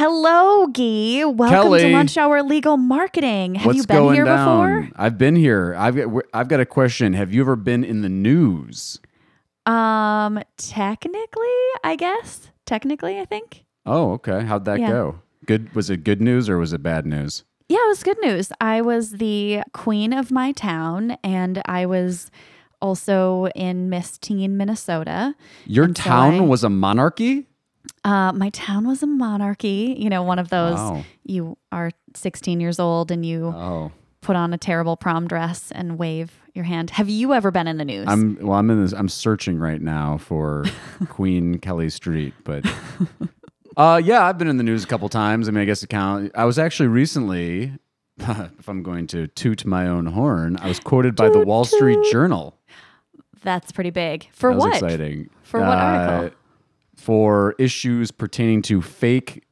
[0.00, 1.24] Hello, Guy.
[1.24, 1.80] Welcome Kelly.
[1.80, 3.54] to Lunch Hour Legal Marketing.
[3.54, 4.82] Have What's you been going here down?
[4.84, 4.90] before?
[5.02, 5.74] I've been here.
[5.74, 7.14] I've got, I've got a question.
[7.14, 9.00] Have you ever been in the news?
[9.64, 11.48] Um, technically,
[11.82, 12.50] I guess.
[12.66, 13.64] Technically, I think.
[13.86, 14.44] Oh, okay.
[14.44, 14.90] How'd that Yeah.
[14.90, 15.18] go?
[15.46, 15.74] Good.
[15.74, 17.44] Was it good news or was it bad news?
[17.70, 18.52] Yeah, it was good news.
[18.60, 22.30] I was the queen of my town, and I was
[22.82, 25.34] also in Miss Teen, Minnesota.
[25.64, 27.46] Your And so town I- was a monarchy.
[28.06, 29.96] Uh, my town was a monarchy.
[29.98, 30.76] You know, one of those.
[30.76, 31.04] Wow.
[31.24, 33.90] You are 16 years old and you Oh,
[34.20, 36.90] put on a terrible prom dress and wave your hand.
[36.90, 38.06] Have you ever been in the news?
[38.08, 38.58] I'm well.
[38.58, 38.92] I'm in this.
[38.92, 40.64] I'm searching right now for
[41.08, 42.64] Queen Kelly Street, but
[43.76, 45.48] uh, yeah, I've been in the news a couple times.
[45.48, 46.30] I mean, I guess it count.
[46.34, 47.72] I was actually recently,
[48.18, 51.64] if I'm going to toot my own horn, I was quoted by the Toot, Wall
[51.64, 52.12] Street toot.
[52.12, 52.56] Journal.
[53.42, 54.28] That's pretty big.
[54.32, 54.74] For that what?
[54.74, 55.28] exciting.
[55.42, 56.38] For what Uh, article?
[57.06, 59.44] For issues pertaining to fake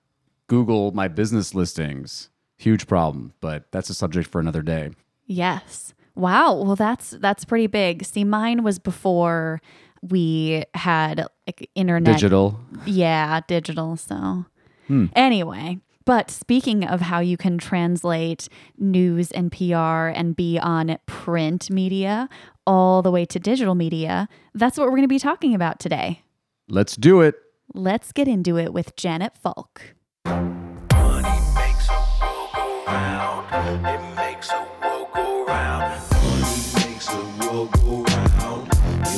[0.48, 2.28] Google My Business listings.
[2.56, 4.90] Huge problem, but that's a subject for another day.
[5.26, 5.94] Yes.
[6.16, 6.54] Wow.
[6.54, 8.04] Well, that's that's pretty big.
[8.04, 9.60] See, mine was before
[10.02, 12.14] we had like internet.
[12.14, 12.58] Digital.
[12.86, 13.96] Yeah, digital.
[13.98, 14.46] So
[14.88, 15.06] Hmm.
[15.14, 21.70] anyway, but speaking of how you can translate news and PR and be on print
[21.70, 22.28] media
[22.66, 26.22] all the way to digital media, that's what we're going to be talking about today.
[26.68, 27.36] Let's do it.
[27.72, 29.94] Let's get into it with Janet Falk.
[30.26, 33.86] Money makes a world go round.
[33.86, 36.00] It makes a world go round.
[36.12, 38.70] Money makes a world go round.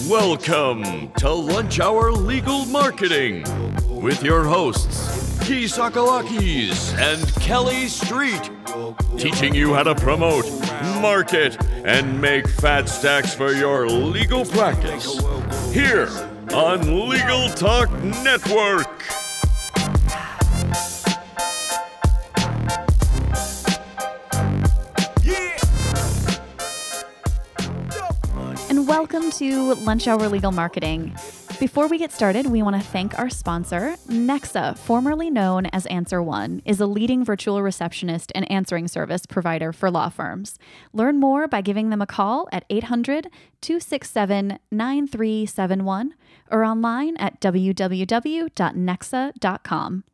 [0.09, 3.45] Welcome to Lunch Hour Legal Marketing
[3.89, 8.51] with your hosts, Gyi Tsakalakis and Kelly Street,
[9.19, 10.47] teaching you how to promote,
[11.03, 15.21] market, and make fat stacks for your legal practice.
[15.75, 16.09] Here
[16.53, 18.87] on Legal Talk Network.
[25.23, 25.57] Yeah.
[28.69, 31.17] And welcome to Lunch Hour Legal Marketing.
[31.59, 33.97] Before we get started, we want to thank our sponsor.
[34.09, 39.73] Nexa, formerly known as Answer One, is a leading virtual receptionist and answering service provider
[39.73, 40.59] for law firms.
[40.93, 43.31] Learn more by giving them a call at 800
[43.63, 46.15] 267 9371
[46.51, 50.05] or online at www.nexa.com.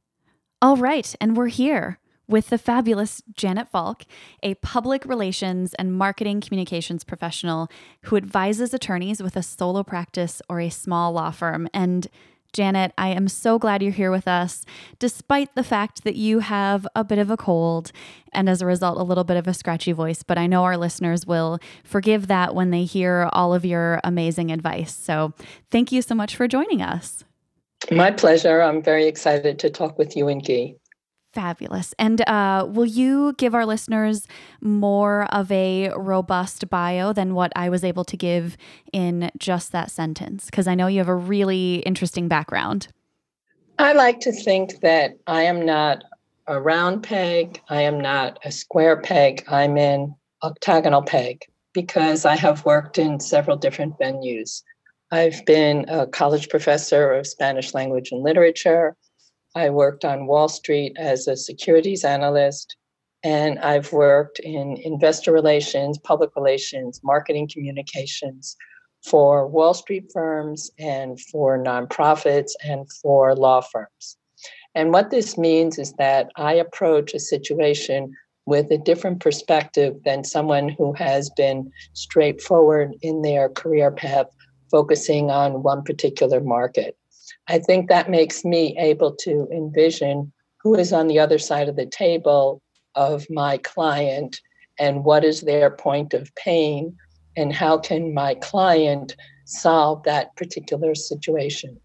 [0.62, 1.98] All right, and we're here
[2.32, 4.04] with the fabulous Janet Falk,
[4.42, 7.68] a public relations and marketing communications professional
[8.04, 11.68] who advises attorneys with a solo practice or a small law firm.
[11.74, 12.08] And
[12.54, 14.64] Janet, I am so glad you're here with us,
[14.98, 17.92] despite the fact that you have a bit of a cold
[18.32, 20.22] and as a result, a little bit of a scratchy voice.
[20.22, 24.50] But I know our listeners will forgive that when they hear all of your amazing
[24.50, 24.94] advice.
[24.94, 25.32] So
[25.70, 27.24] thank you so much for joining us.
[27.90, 28.62] My pleasure.
[28.62, 30.76] I'm very excited to talk with you and Guy.
[31.32, 31.94] Fabulous.
[31.98, 34.26] And uh, will you give our listeners
[34.60, 38.58] more of a robust bio than what I was able to give
[38.92, 40.46] in just that sentence?
[40.46, 42.88] Because I know you have a really interesting background.
[43.78, 46.04] I like to think that I am not
[46.46, 52.36] a round peg, I am not a square peg, I'm an octagonal peg because I
[52.36, 54.62] have worked in several different venues.
[55.10, 58.96] I've been a college professor of Spanish language and literature.
[59.54, 62.76] I worked on Wall Street as a securities analyst,
[63.22, 68.56] and I've worked in investor relations, public relations, marketing communications
[69.04, 74.16] for Wall Street firms and for nonprofits and for law firms.
[74.74, 78.14] And what this means is that I approach a situation
[78.46, 84.26] with a different perspective than someone who has been straightforward in their career path,
[84.70, 86.96] focusing on one particular market.
[87.48, 90.32] I think that makes me able to envision
[90.62, 92.62] who is on the other side of the table
[92.94, 94.40] of my client
[94.78, 96.96] and what is their point of pain
[97.36, 101.80] and how can my client solve that particular situation.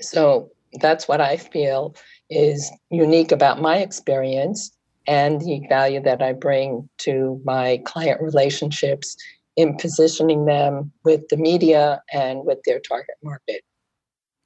[0.00, 1.94] So that's what I feel
[2.30, 4.70] is unique about my experience
[5.06, 9.16] and the value that I bring to my client relationships
[9.56, 13.62] in positioning them with the media and with their target market.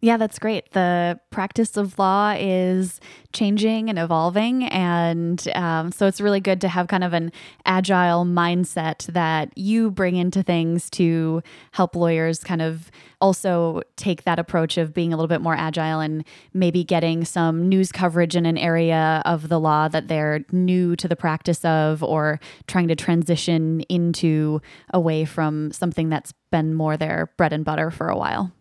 [0.05, 0.71] Yeah, that's great.
[0.73, 3.01] The practice of law is
[3.33, 4.65] changing and evolving.
[4.65, 7.33] And um, so it's really good to have kind of an
[7.65, 11.43] agile mindset that you bring into things to
[11.73, 12.91] help lawyers kind of
[13.23, 17.67] also take that approach of being a little bit more agile and maybe getting some
[17.67, 22.03] news coverage in an area of the law that they're new to the practice of
[22.03, 24.61] or trying to transition into
[24.93, 28.53] away from something that's been more their bread and butter for a while.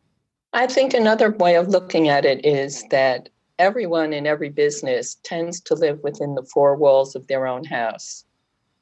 [0.55, 5.59] I think another way of looking at it is that everyone in every business tends
[5.61, 8.23] to live within the four walls of their own house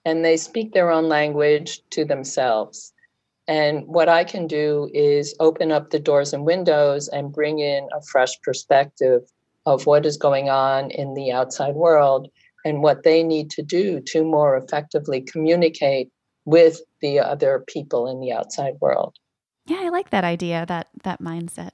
[0.03, 2.91] and they speak their own language to themselves.
[3.47, 7.88] And what I can do is open up the doors and windows and bring in
[7.94, 9.21] a fresh perspective
[9.65, 12.29] of what is going on in the outside world
[12.65, 16.12] and what they need to do to more effectively communicate
[16.44, 19.15] with the other people in the outside world.
[19.65, 21.71] Yeah, I like that idea, that that mindset.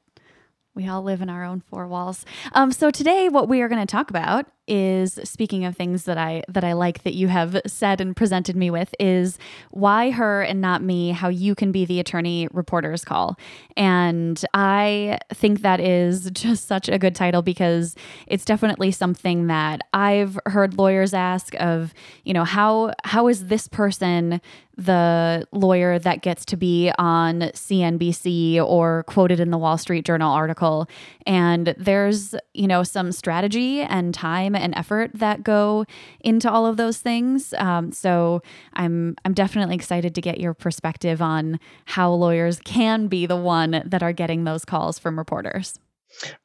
[0.75, 2.25] We all live in our own four walls.
[2.53, 6.17] Um, so today, what we are going to talk about is speaking of things that
[6.17, 9.37] I that I like that you have said and presented me with is
[9.71, 13.37] why her and not me how you can be the attorney reporters call.
[13.75, 17.95] And I think that is just such a good title because
[18.27, 21.93] it's definitely something that I've heard lawyers ask of
[22.23, 24.41] you know how how is this person
[24.79, 30.31] the lawyer that gets to be on CNBC or quoted in the Wall Street Journal
[30.31, 30.87] article?
[31.25, 35.85] And there's you know some strategy and time and effort that go
[36.19, 37.53] into all of those things.
[37.57, 38.41] Um, so
[38.73, 43.83] I'm I'm definitely excited to get your perspective on how lawyers can be the one
[43.85, 45.79] that are getting those calls from reporters.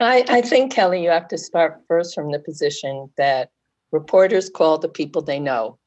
[0.01, 3.51] I, I think Kelly, you have to start first from the position that
[3.91, 5.79] reporters call the people they know.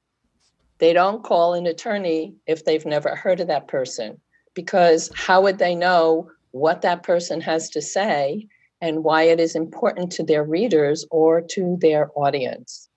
[0.79, 4.19] They don't call an attorney if they've never heard of that person,
[4.53, 8.47] because how would they know what that person has to say
[8.81, 12.89] and why it is important to their readers or to their audience.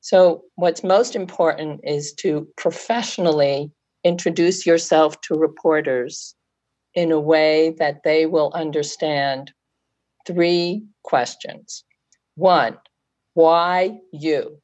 [0.00, 3.70] So, what's most important is to professionally
[4.02, 6.34] introduce yourself to reporters
[6.94, 9.52] in a way that they will understand
[10.26, 11.84] three questions.
[12.34, 12.78] One,
[13.34, 14.58] why you?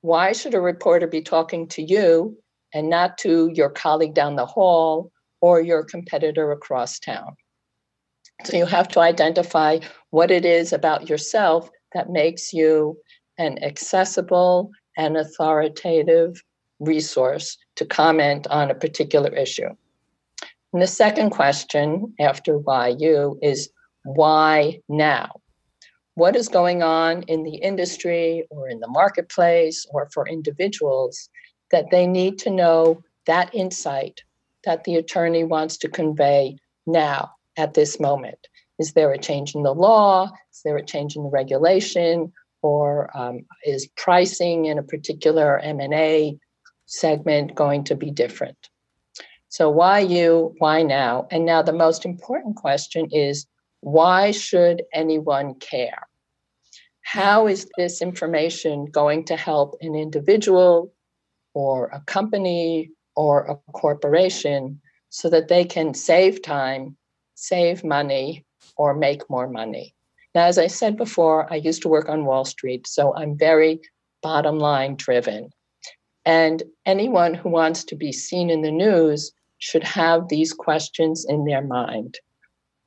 [0.00, 2.36] Why should a reporter be talking to you
[2.74, 7.36] and not to your colleague down the hall or your competitor across town?
[8.44, 9.78] So you have to identify
[10.10, 12.98] what it is about yourself that makes you
[13.38, 16.42] an accessible and authoritative
[16.80, 19.68] resource to comment on a particular issue.
[20.72, 23.70] And the second question after why you is
[24.04, 25.40] why now?
[26.14, 31.30] What is going on in the industry or in the marketplace or for individuals
[31.70, 34.20] that they need to know that insight
[34.64, 36.56] that the attorney wants to convey
[36.86, 37.30] now?
[37.56, 38.38] At this moment?
[38.78, 40.30] Is there a change in the law?
[40.52, 42.32] Is there a change in the regulation?
[42.62, 46.38] Or um, is pricing in a particular M&A
[46.86, 48.56] segment going to be different?
[49.48, 51.26] So why you, why now?
[51.30, 53.46] And now the most important question is,
[53.80, 56.08] why should anyone care?
[57.02, 60.94] How is this information going to help an individual
[61.52, 66.96] or a company or a corporation so that they can save time
[67.42, 68.44] save money,
[68.76, 69.94] or make more money.
[70.32, 73.80] Now, as I said before, I used to work on Wall Street, so I'm very
[74.22, 75.50] bottom line driven.
[76.24, 81.44] And anyone who wants to be seen in the news should have these questions in
[81.44, 82.18] their mind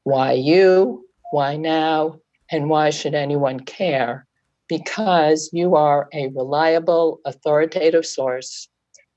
[0.04, 1.06] Why you?
[1.32, 2.20] Why now?
[2.50, 4.26] And why should anyone care?
[4.70, 8.70] Because you are a reliable, authoritative source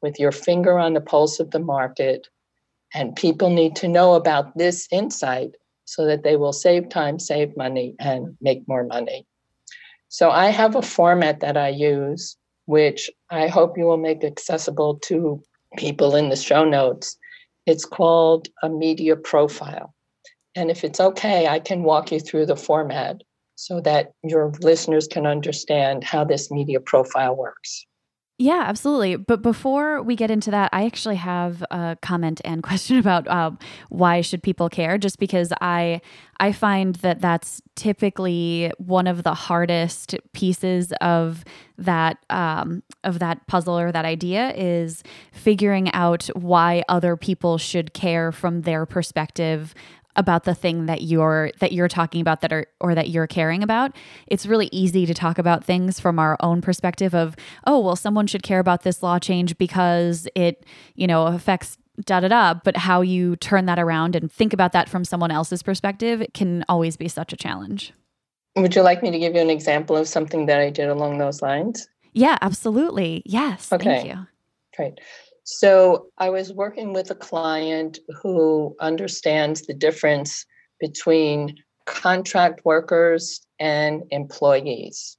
[0.02, 2.26] with your finger on the pulse of the market
[2.94, 5.55] and people need to know about this insight
[5.85, 9.26] so that they will save time, save money, and make more money.
[10.08, 12.37] So I have a format that I use,
[12.67, 15.42] which I hope you will make accessible to
[15.76, 17.16] people in the show notes.
[17.66, 19.95] It's called a media profile.
[20.54, 23.23] And if it's okay, I can walk you through the format
[23.54, 27.87] so that your listeners can understand how this media profile works.
[28.40, 29.16] Yeah, absolutely.
[29.16, 33.50] But before we get into that, I actually have a comment and question about uh,
[33.88, 34.97] why should people care?
[34.97, 36.00] Just because I
[36.38, 41.45] I find that that's typically one of the hardest pieces of
[41.78, 45.02] that um, of that puzzle or that idea is
[45.33, 49.75] figuring out why other people should care from their perspective
[50.19, 53.63] about the thing that you're that you're talking about that are or that you're caring
[53.63, 53.97] about.
[54.27, 58.27] It's really easy to talk about things from our own perspective of oh well someone
[58.27, 62.55] should care about this law change because it you know affects da da da.
[62.55, 66.65] But how you turn that around and think about that from someone else's perspective can
[66.69, 67.95] always be such a challenge.
[68.57, 71.19] Would you like me to give you an example of something that i did along
[71.19, 71.89] those lines?
[72.13, 73.23] Yeah absolutely.
[73.25, 73.73] Yes.
[73.73, 73.85] Okay.
[73.85, 74.27] thank you.
[74.77, 75.01] Great
[75.50, 80.45] so I was working with a client who understands the difference
[80.78, 85.17] between contract workers and employees.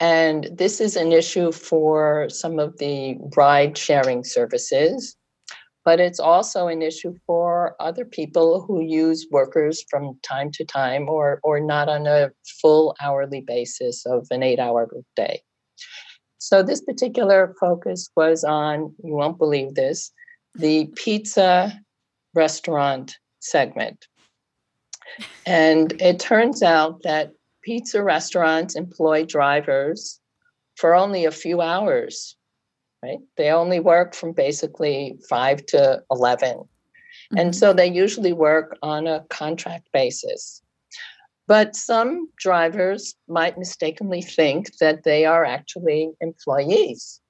[0.00, 5.18] And this is an issue for some of the ride sharing services,
[5.84, 11.10] but it's also an issue for other people who use workers from time to time
[11.10, 12.30] or, or not on a
[12.62, 15.42] full hourly basis of an eight hour day.
[16.40, 20.10] So, this particular focus was on, you won't believe this,
[20.54, 21.78] the pizza
[22.34, 24.06] restaurant segment.
[25.44, 27.32] And it turns out that
[27.62, 30.18] pizza restaurants employ drivers
[30.76, 32.36] for only a few hours,
[33.02, 33.18] right?
[33.36, 36.56] They only work from basically five to 11.
[36.56, 37.36] Mm-hmm.
[37.36, 40.62] And so they usually work on a contract basis.
[41.50, 47.20] But some drivers might mistakenly think that they are actually employees.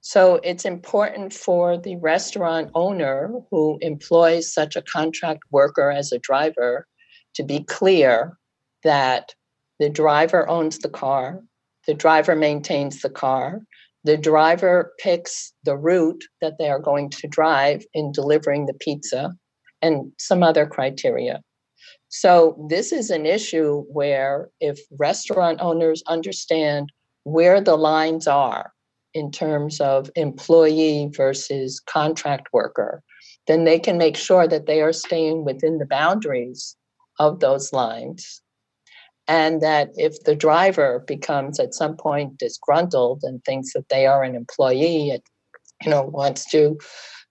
[0.00, 6.18] So it's important for the restaurant owner who employs such a contract worker as a
[6.18, 6.88] driver
[7.34, 8.38] to be clear
[8.82, 9.36] that
[9.78, 11.44] the driver owns the car,
[11.86, 13.60] the driver maintains the car,
[14.02, 19.32] the driver picks the route that they are going to drive in delivering the pizza,
[19.80, 21.40] and some other criteria.
[22.08, 26.92] So, this is an issue where if restaurant owners understand
[27.24, 28.72] where the lines are
[29.12, 33.02] in terms of employee versus contract worker,
[33.46, 36.76] then they can make sure that they are staying within the boundaries
[37.18, 38.42] of those lines.
[39.28, 44.22] And that if the driver becomes at some point disgruntled and thinks that they are
[44.22, 45.22] an employee and
[45.82, 46.78] you know wants to,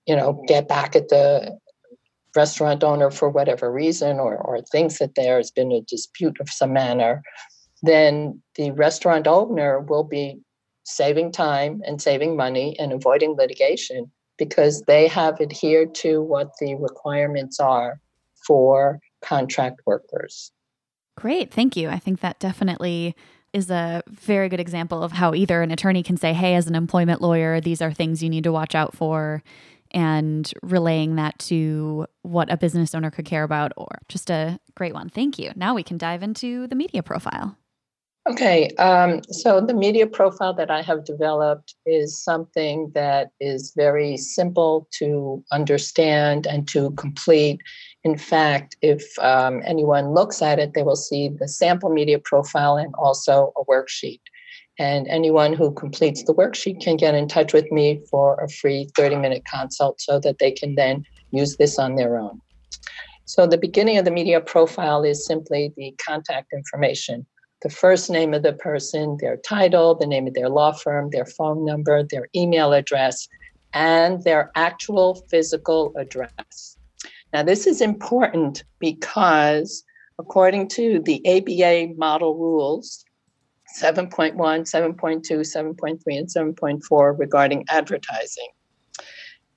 [0.06, 1.58] you know, get back at the
[2.36, 6.50] restaurant owner for whatever reason or, or thinks that there has been a dispute of
[6.50, 7.24] some manner,
[7.82, 10.40] then the restaurant owner will be
[10.84, 16.76] saving time and saving money and avoiding litigation because they have adhered to what the
[16.76, 18.00] requirements are
[18.46, 20.52] for contract workers.
[21.18, 21.90] Great, thank you.
[21.90, 23.16] I think that definitely
[23.54, 26.76] is a very good example of how either an attorney can say, hey, as an
[26.76, 29.42] employment lawyer, these are things you need to watch out for,
[29.96, 34.94] and relaying that to what a business owner could care about, or just a great
[34.94, 35.10] one.
[35.10, 35.52] Thank you.
[35.56, 37.58] Now we can dive into the media profile.
[38.28, 44.18] Okay, um, so the media profile that I have developed is something that is very
[44.18, 47.62] simple to understand and to complete.
[48.04, 52.78] In fact, if um, anyone looks at it, they will see the sample media profile
[52.78, 54.22] and also a worksheet.
[54.78, 58.90] And anyone who completes the worksheet can get in touch with me for a free
[58.96, 62.42] 30 minute consult so that they can then use this on their own.
[63.24, 67.26] So, the beginning of the media profile is simply the contact information
[67.62, 71.26] the first name of the person, their title, the name of their law firm, their
[71.26, 73.28] phone number, their email address,
[73.74, 76.78] and their actual physical address.
[77.34, 79.84] Now, this is important because,
[80.20, 83.05] according to the ABA model rules,
[83.82, 88.48] 7.1, 7.2, 7.3, and 7.4 regarding advertising.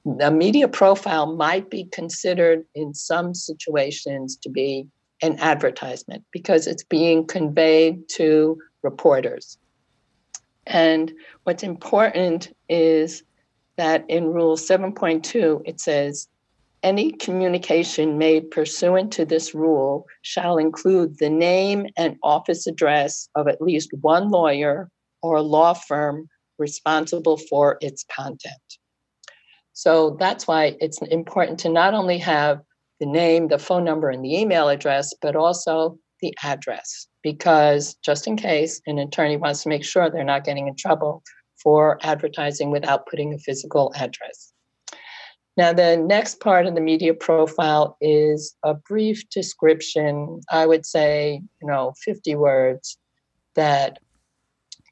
[0.05, 4.87] The media profile might be considered in some situations to be
[5.23, 9.59] an advertisement because it's being conveyed to reporters.
[10.67, 11.13] And
[11.45, 13.23] what's important is
[13.77, 16.29] that in Rule 7.2, it says
[16.83, 23.49] any communication made pursuant to this rule shall include the name and office address of
[23.49, 24.91] at least one lawyer
[25.23, 28.55] or law firm responsible for its content.
[29.73, 32.61] So that's why it's important to not only have
[33.01, 38.27] the name, the phone number, and the email address, but also the address, because just
[38.27, 41.23] in case an attorney wants to make sure they're not getting in trouble
[41.63, 44.53] for advertising without putting a physical address.
[45.59, 51.43] Now, the next part of the media profile is a brief description, I would say,
[51.61, 52.97] you know, 50 words
[53.57, 53.99] that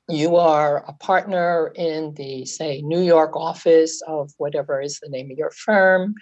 [0.08, 5.30] you are a partner in the, say, New York office of whatever is the name
[5.30, 6.16] of your firm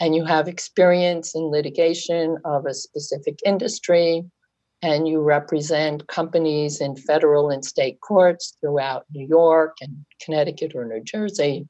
[0.00, 4.24] and you have experience in litigation of a specific industry,
[4.80, 10.86] and you represent companies in federal and state courts throughout New York and Connecticut or
[10.86, 11.68] New Jersey.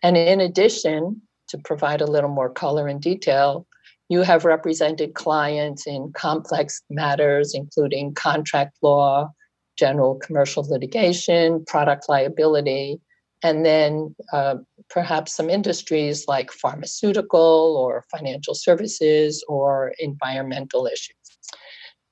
[0.00, 3.66] And in addition, to provide a little more color and detail,
[4.08, 9.30] you have represented clients in complex matters, including contract law,
[9.76, 13.00] general commercial litigation, product liability,
[13.42, 14.56] and then uh,
[14.90, 21.14] perhaps some industries like pharmaceutical or financial services or environmental issues.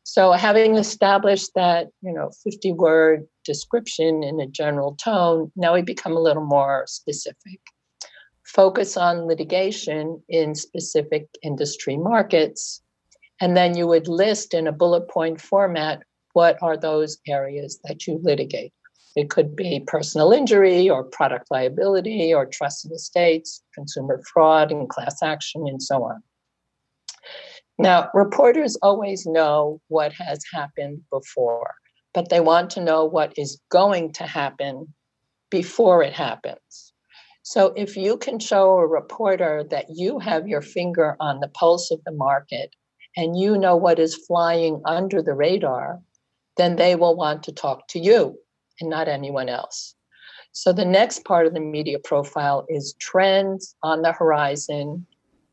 [0.05, 5.83] So having established that, you know, 50 word description in a general tone, now we
[5.83, 7.61] become a little more specific.
[8.49, 12.83] Focus on litigation in specific industry markets.
[13.43, 16.03] And then you would list in a bullet point format
[16.33, 18.73] what are those areas that you litigate.
[19.17, 24.89] It could be personal injury or product liability or trust and estates, consumer fraud and
[24.89, 26.23] class action, and so on.
[27.79, 31.75] Now, reporters always know what has happened before,
[32.15, 34.95] but they want to know what is going to happen
[35.51, 36.88] before it happens.
[37.51, 41.91] So, if you can show a reporter that you have your finger on the pulse
[41.91, 42.77] of the market
[43.17, 45.99] and you know what is flying under the radar,
[46.59, 48.39] then they will want to talk to you
[48.83, 49.95] and not anyone else.
[50.53, 55.07] So the next part of the media profile is trends on the horizon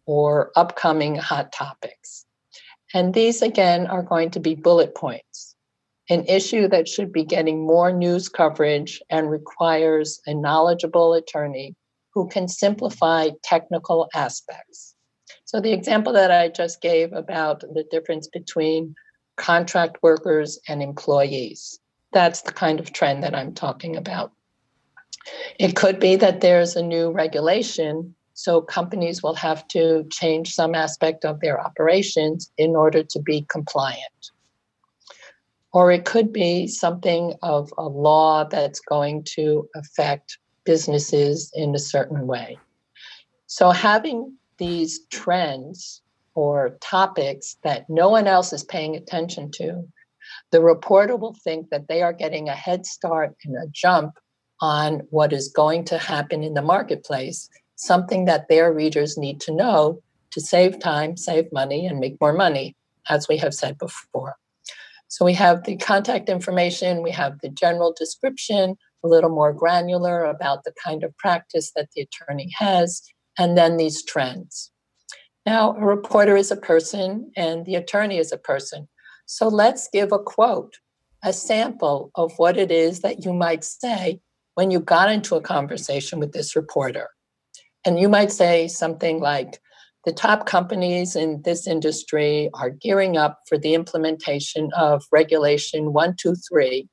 [0.06, 2.26] or upcoming hot topics.
[2.94, 5.56] And these again are going to be bullet points.
[6.10, 11.74] An issue that should be getting more news coverage and requires a knowledgeable attorney
[12.16, 14.96] who can simplify technical aspects.
[15.44, 18.96] So, the example that I just gave about the difference between
[19.36, 21.80] contract workers and employees.
[22.14, 24.32] That's the kind of trend that I'm talking about.
[25.60, 30.76] It could be that there's a new regulation, so companies will have to change some
[30.76, 34.32] aspect of their operations in order to be compliant.
[35.74, 41.80] Or it could be something of a law that's going to affect businesses in a
[41.80, 42.58] certain way.
[43.48, 46.02] So having these trends
[46.34, 49.88] or topics that no one else is paying attention to,
[50.52, 54.14] the reporter will think that they are getting a head start and a jump
[54.62, 59.54] on what is going to happen in the marketplace, something that their readers need to
[59.54, 62.76] know to save time, save money, and make more money,
[63.10, 64.36] as we have said before.
[65.08, 70.24] So we have the contact information, we have the general description, a little more granular
[70.26, 73.02] about the kind of practice that the attorney has,
[73.38, 74.72] and then these trends.
[75.46, 78.88] Now, a reporter is a person and the attorney is a person.
[79.28, 80.78] So let's give a quote,
[81.24, 84.22] a sample of what it is that you might say
[84.56, 87.10] when you got into a conversation with this reporter.
[87.86, 89.60] And you might say something like,
[90.06, 96.88] the top companies in this industry are gearing up for the implementation of Regulation 123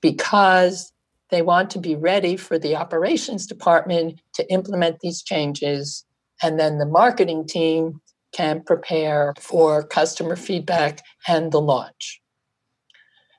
[0.00, 0.92] because
[1.34, 6.04] they want to be ready for the operations department to implement these changes
[6.42, 8.00] and then the marketing team
[8.32, 12.20] can prepare for customer feedback and the launch.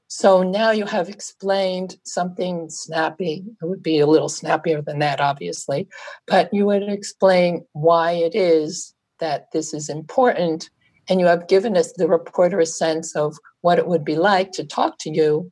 [0.08, 3.43] So now you have explained something snappy.
[3.62, 5.88] It would be a little snappier than that, obviously,
[6.28, 10.70] but you would explain why it is that this is important.
[11.10, 14.52] And you have given us the reporter a sense of what it would be like
[14.54, 15.52] to talk to you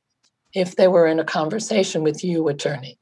[0.54, 3.00] if they were in a conversation with you, attorney.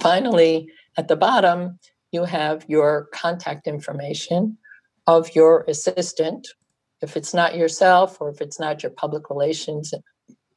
[0.00, 1.78] Finally, at the bottom,
[2.10, 4.58] you have your contact information
[5.06, 6.46] of your assistant.
[7.00, 9.92] If it's not yourself or if it's not your public relations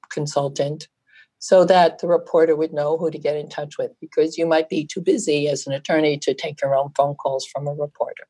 [0.09, 0.87] consultant,
[1.39, 4.69] so that the reporter would know who to get in touch with because you might
[4.69, 8.27] be too busy as an attorney to take your own phone calls from a reporter.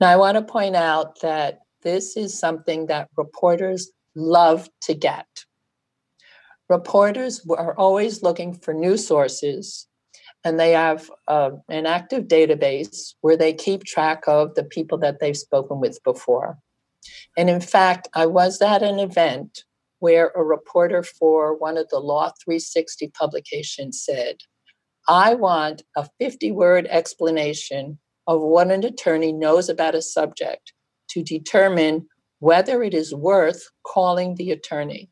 [0.00, 5.26] Now, I want to point out that this is something that reporters love to get.
[6.74, 9.86] Reporters are always looking for new sources
[10.42, 15.20] and they have uh, an active database where they keep track of the people that
[15.20, 16.58] they've spoken with before.
[17.36, 19.62] And in fact, I was at an event
[20.00, 24.38] where a reporter for one of the Law 360 publications said,
[25.06, 30.72] I want a 50 word explanation of what an attorney knows about a subject
[31.10, 32.08] to determine
[32.40, 35.08] whether it is worth calling the attorney.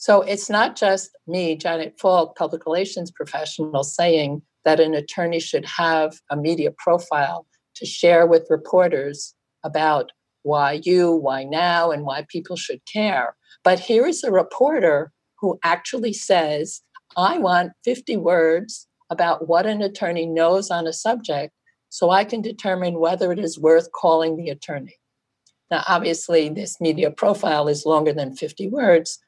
[0.00, 5.66] So it's not just me, Janet Falk, public relations professional, saying that an attorney should
[5.66, 10.10] have a media profile to share with reporters about
[10.42, 13.36] why you, why now, and why people should care.
[13.62, 16.80] But here is a reporter who actually says,
[17.18, 21.52] I want 50 words about what an attorney knows on a subject
[21.90, 24.96] so I can determine whether it is worth calling the attorney.
[25.70, 29.18] Now, obviously, this media profile is longer than 50 words,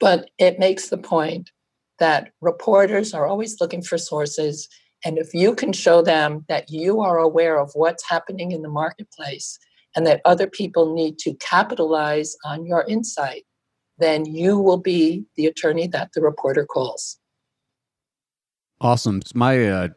[0.00, 1.50] but it makes the point
[1.98, 4.68] that reporters are always looking for sources.
[5.04, 8.68] And if you can show them that you are aware of what's happening in the
[8.68, 9.58] marketplace
[9.94, 13.44] and that other people need to capitalize on your insight,
[13.98, 17.18] then you will be the attorney that the reporter calls.
[18.80, 19.22] Awesome.
[19.34, 19.88] My, uh,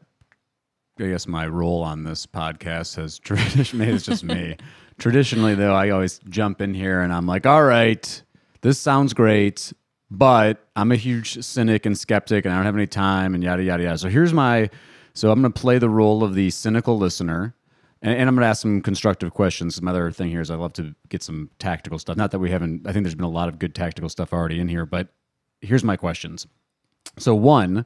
[0.98, 4.56] I guess my role on this podcast has traditionally, it's just me.
[5.00, 8.22] Traditionally, though, I always jump in here and I'm like, all right,
[8.62, 9.74] this sounds great
[10.12, 13.64] but I'm a huge cynic and skeptic and I don't have any time and yada,
[13.64, 13.98] yada, yada.
[13.98, 14.70] So here's my,
[15.14, 17.54] so I'm going to play the role of the cynical listener
[18.02, 19.76] and, and I'm going to ask some constructive questions.
[19.76, 22.18] Some other thing here is I love to get some tactical stuff.
[22.18, 24.60] Not that we haven't, I think there's been a lot of good tactical stuff already
[24.60, 25.10] in here, but
[25.62, 26.48] here's my questions.
[27.18, 27.86] So one,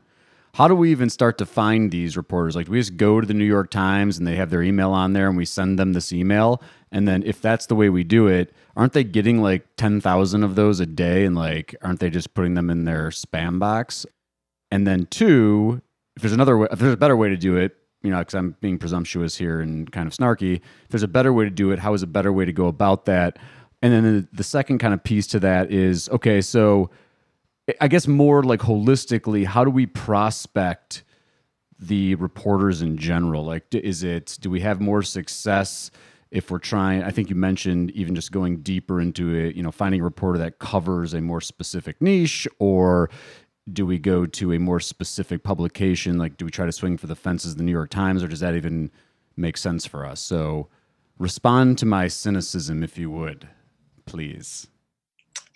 [0.53, 2.55] how do we even start to find these reporters?
[2.55, 4.91] Like, do we just go to the New York Times and they have their email
[4.91, 6.61] on there and we send them this email?
[6.91, 10.53] And then if that's the way we do it, aren't they getting like 10,000 of
[10.53, 11.25] those a day?
[11.25, 14.05] And like, aren't they just putting them in their spam box?
[14.69, 15.81] And then two,
[16.15, 18.35] if there's another way, if there's a better way to do it, you know, because
[18.35, 21.71] I'm being presumptuous here and kind of snarky, if there's a better way to do
[21.71, 23.39] it, how is a better way to go about that?
[23.81, 26.91] And then the, the second kind of piece to that is okay, so
[27.79, 31.03] I guess more like holistically, how do we prospect
[31.79, 33.45] the reporters in general?
[33.45, 35.89] Like, is it, do we have more success
[36.29, 37.03] if we're trying?
[37.03, 40.39] I think you mentioned even just going deeper into it, you know, finding a reporter
[40.39, 43.09] that covers a more specific niche, or
[43.71, 46.17] do we go to a more specific publication?
[46.17, 48.41] Like, do we try to swing for the fences the New York Times, or does
[48.41, 48.91] that even
[49.37, 50.19] make sense for us?
[50.19, 50.67] So,
[51.17, 53.47] respond to my cynicism, if you would,
[54.05, 54.67] please.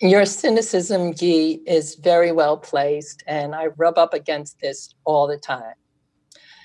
[0.00, 5.38] Your cynicism, Guy, is very well placed, and I rub up against this all the
[5.38, 5.74] time.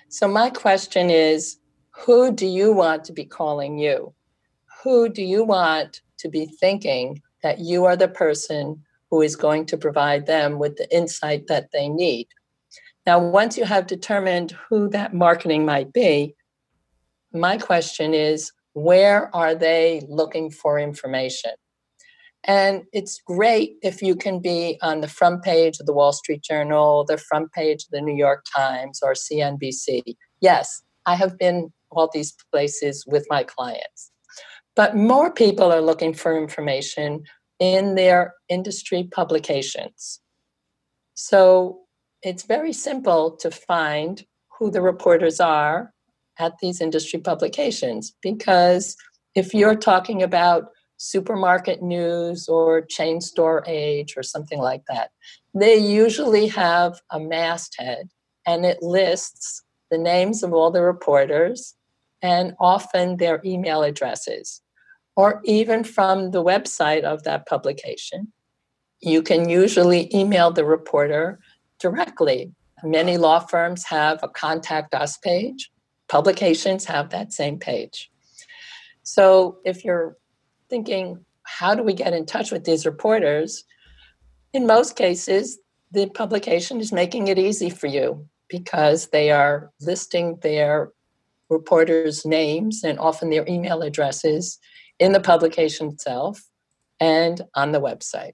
[0.09, 1.57] So, my question is
[1.89, 4.13] who do you want to be calling you?
[4.83, 9.65] Who do you want to be thinking that you are the person who is going
[9.67, 12.27] to provide them with the insight that they need?
[13.05, 16.35] Now, once you have determined who that marketing might be,
[17.33, 21.51] my question is where are they looking for information?
[22.45, 26.43] And it's great if you can be on the front page of the Wall Street
[26.43, 30.15] Journal, the front page of the New York Times, or CNBC.
[30.41, 34.11] Yes, I have been all these places with my clients.
[34.75, 37.23] But more people are looking for information
[37.59, 40.19] in their industry publications.
[41.13, 41.79] So
[42.23, 44.25] it's very simple to find
[44.57, 45.93] who the reporters are
[46.39, 48.95] at these industry publications because
[49.35, 50.69] if you're talking about
[51.03, 55.11] supermarket news or chain store age or something like that.
[55.53, 58.07] They usually have a masthead
[58.47, 61.75] and it lists the names of all the reporters
[62.21, 64.61] and often their email addresses.
[65.17, 68.31] Or even from the website of that publication,
[69.01, 71.39] you can usually email the reporter
[71.79, 72.53] directly.
[72.81, 75.69] Many law firms have a contact us page,
[76.07, 78.09] publications have that same page.
[79.03, 80.15] So if you're
[80.73, 83.63] thinking, how do we get in touch with these reporters?
[84.53, 85.59] In most cases,
[85.91, 90.91] the publication is making it easy for you because they are listing their
[91.47, 94.57] reporters' names and often their email addresses
[94.97, 96.41] in the publication itself
[96.99, 98.33] and on the website.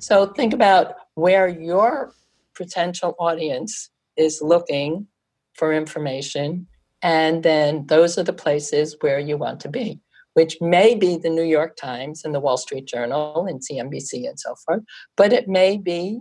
[0.00, 2.12] So think about where your
[2.56, 5.06] potential audience is looking
[5.54, 6.66] for information,
[7.00, 10.00] and then those are the places where you want to be
[10.40, 14.40] which may be the New York Times and the Wall Street Journal and CNBC and
[14.40, 14.80] so forth,
[15.14, 16.18] but it may be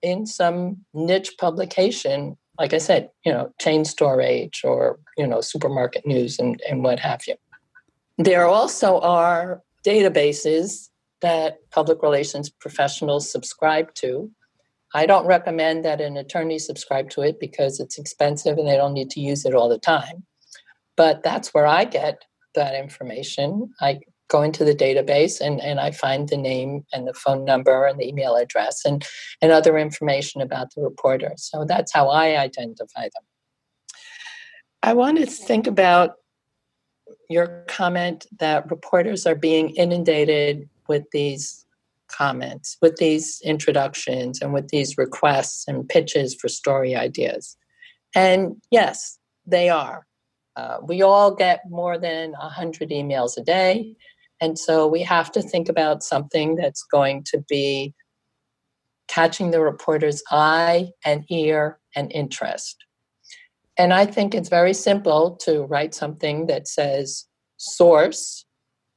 [0.00, 5.40] in some niche publication, like I said, you know, chain store age or, you know,
[5.40, 7.34] supermarket news and, and what have you.
[8.16, 10.90] There also are databases
[11.20, 14.30] that public relations professionals subscribe to.
[14.94, 18.94] I don't recommend that an attorney subscribe to it because it's expensive and they don't
[18.94, 20.22] need to use it all the time.
[20.96, 22.22] But that's where I get
[22.58, 23.72] that information.
[23.80, 27.86] I go into the database and, and I find the name and the phone number
[27.86, 29.04] and the email address and,
[29.40, 31.32] and other information about the reporter.
[31.36, 33.24] So that's how I identify them.
[34.82, 36.16] I want to think about
[37.30, 41.64] your comment that reporters are being inundated with these
[42.08, 47.56] comments, with these introductions, and with these requests and pitches for story ideas.
[48.14, 50.07] And yes, they are.
[50.58, 53.94] Uh, we all get more than 100 emails a day.
[54.40, 57.94] And so we have to think about something that's going to be
[59.06, 62.76] catching the reporter's eye and ear and interest.
[63.76, 68.44] And I think it's very simple to write something that says source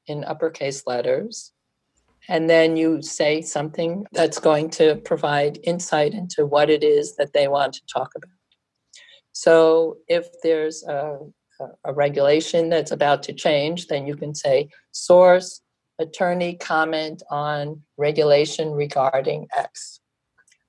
[0.08, 1.52] in uppercase letters.
[2.28, 7.34] And then you say something that's going to provide insight into what it is that
[7.34, 8.32] they want to talk about.
[9.32, 11.20] So if there's a
[11.84, 15.62] a regulation that's about to change, then you can say source
[16.00, 20.00] attorney comment on regulation regarding X.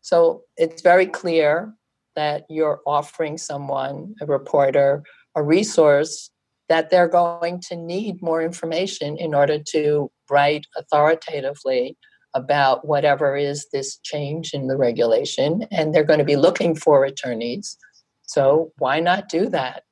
[0.00, 1.74] So it's very clear
[2.16, 5.02] that you're offering someone, a reporter,
[5.34, 6.30] a resource
[6.68, 11.96] that they're going to need more information in order to write authoritatively
[12.34, 15.66] about whatever is this change in the regulation.
[15.70, 17.76] And they're going to be looking for attorneys.
[18.22, 19.84] So why not do that?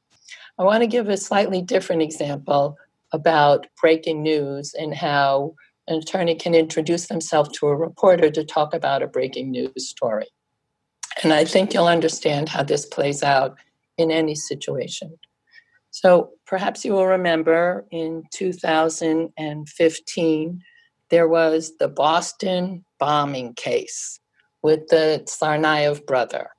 [0.60, 2.76] I want to give a slightly different example
[3.12, 5.54] about breaking news and how
[5.88, 10.26] an attorney can introduce themselves to a reporter to talk about a breaking news story.
[11.22, 13.56] And I think you'll understand how this plays out
[13.96, 15.18] in any situation.
[15.92, 20.62] So perhaps you will remember in 2015,
[21.08, 24.20] there was the Boston bombing case
[24.60, 26.50] with the Tsarnaev brother.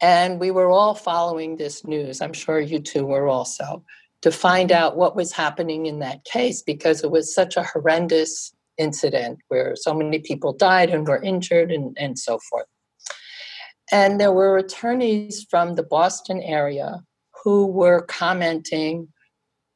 [0.00, 2.20] And we were all following this news.
[2.20, 3.84] I'm sure you two were also
[4.22, 8.52] to find out what was happening in that case because it was such a horrendous
[8.76, 12.66] incident where so many people died and were injured and, and so forth.
[13.90, 17.02] And there were attorneys from the Boston area
[17.42, 19.08] who were commenting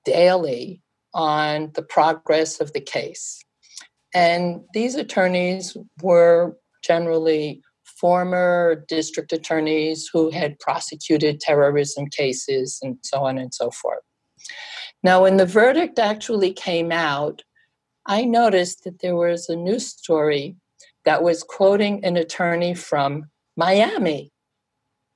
[0.04, 0.82] daily
[1.14, 3.42] on the progress of the case.
[4.14, 7.62] And these attorneys were generally
[8.02, 14.02] former district attorneys who had prosecuted terrorism cases and so on and so forth.
[15.04, 17.42] Now, when the verdict actually came out,
[18.04, 20.56] I noticed that there was a news story
[21.04, 24.32] that was quoting an attorney from Miami.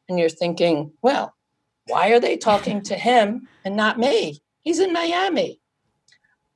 [0.09, 1.35] And you're thinking, well,
[1.89, 4.39] why are they talking to him and not me?
[4.63, 5.61] He's in Miami.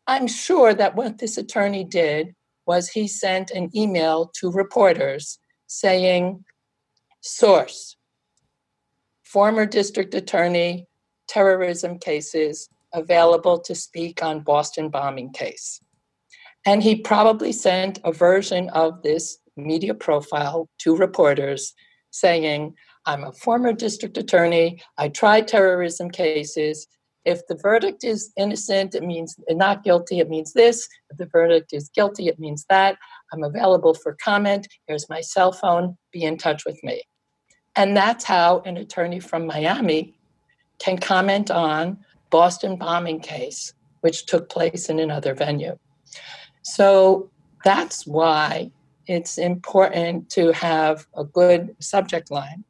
[0.06, 6.44] I'm sure that what this attorney did was he sent an email to reporters saying,
[7.20, 7.96] source,
[9.22, 10.88] former district attorney,
[11.28, 15.80] terrorism cases, available to speak on Boston bombing case.
[16.66, 21.72] And he probably sent a version of this media profile to reporters
[22.10, 22.74] saying,
[23.06, 24.82] I'm a former district attorney.
[24.98, 26.88] I tried terrorism cases.
[27.30, 30.88] If the verdict is innocent, it means not guilty, it means this.
[31.10, 32.96] If the verdict is guilty, it means that.
[33.32, 34.66] I'm available for comment.
[34.88, 35.96] Here's my cell phone.
[36.12, 37.04] Be in touch with me.
[37.76, 40.18] And that's how an attorney from Miami
[40.80, 41.98] can comment on
[42.30, 45.78] Boston bombing case, which took place in another venue.
[46.62, 47.30] So
[47.64, 48.72] that's why
[49.06, 52.64] it's important to have a good subject line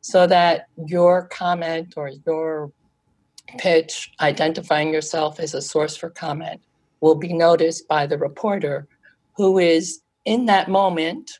[0.00, 2.70] so that your comment or your
[3.58, 6.60] pitch identifying yourself as a source for comment
[7.00, 8.86] will be noticed by the reporter
[9.36, 11.30] who is in that moment,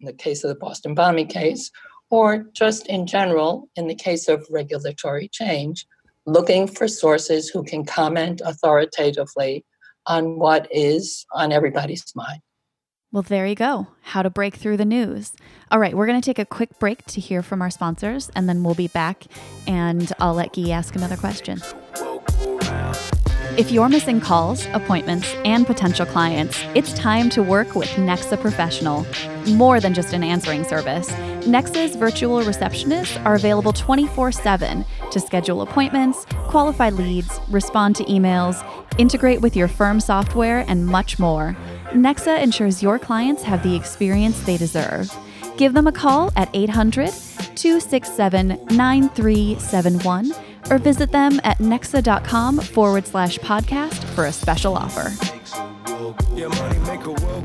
[0.00, 1.70] in the case of the Boston bombing case,
[2.10, 5.86] or just in general, in the case of regulatory change,
[6.26, 9.64] looking for sources who can comment authoritatively
[10.06, 12.40] on what is on everybody's mind.
[13.14, 13.86] Well, there you go.
[14.02, 15.34] How to break through the news.
[15.70, 18.48] All right, we're going to take a quick break to hear from our sponsors, and
[18.48, 19.26] then we'll be back
[19.68, 21.60] and I'll let Guy ask another question.
[23.56, 29.06] If you're missing calls, appointments, and potential clients, it's time to work with Nexa Professional.
[29.46, 31.08] More than just an answering service,
[31.46, 38.60] Nexa's virtual receptionists are available 24 7 to schedule appointments, qualify leads, respond to emails,
[38.98, 41.56] integrate with your firm software, and much more.
[41.94, 45.16] Nexa ensures your clients have the experience they deserve.
[45.56, 47.12] Give them a call at 800
[47.54, 50.32] 267 9371
[50.70, 55.12] or visit them at nexa.com forward slash podcast for a special offer.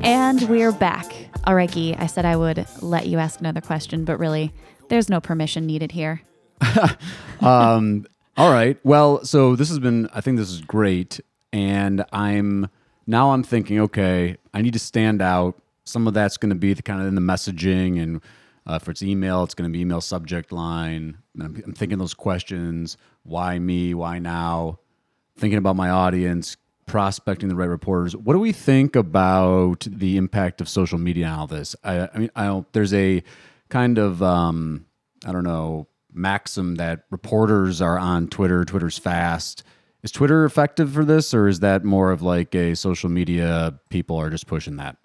[0.04, 1.14] And we're back.
[1.46, 4.52] All right, Guy, I said I would let you ask another question, but really,
[4.90, 6.24] there's no permission needed here.
[7.42, 8.80] um, all right.
[8.84, 11.20] Well, so this has been, I think this is great.
[11.54, 12.70] And I'm,
[13.10, 15.60] now I'm thinking, okay, I need to stand out.
[15.84, 18.22] Some of that's going to be the kind of in the messaging and
[18.68, 21.18] uh, if it's email, it's going to be email subject line.
[21.42, 23.96] I'm, I'm thinking those questions why me?
[23.96, 24.78] Why now?
[25.38, 28.16] Thinking about my audience, prospecting the right reporters.
[28.16, 31.76] What do we think about the impact of social media on all this?
[31.84, 33.24] I, I mean, I there's a
[33.70, 34.86] kind of, um,
[35.26, 38.66] I don't know, maxim that reporters are on Twitter.
[38.66, 39.64] Twitter's fast.
[40.02, 44.18] Is Twitter effective for this, or is that more of like a social media people
[44.18, 44.96] are just pushing that?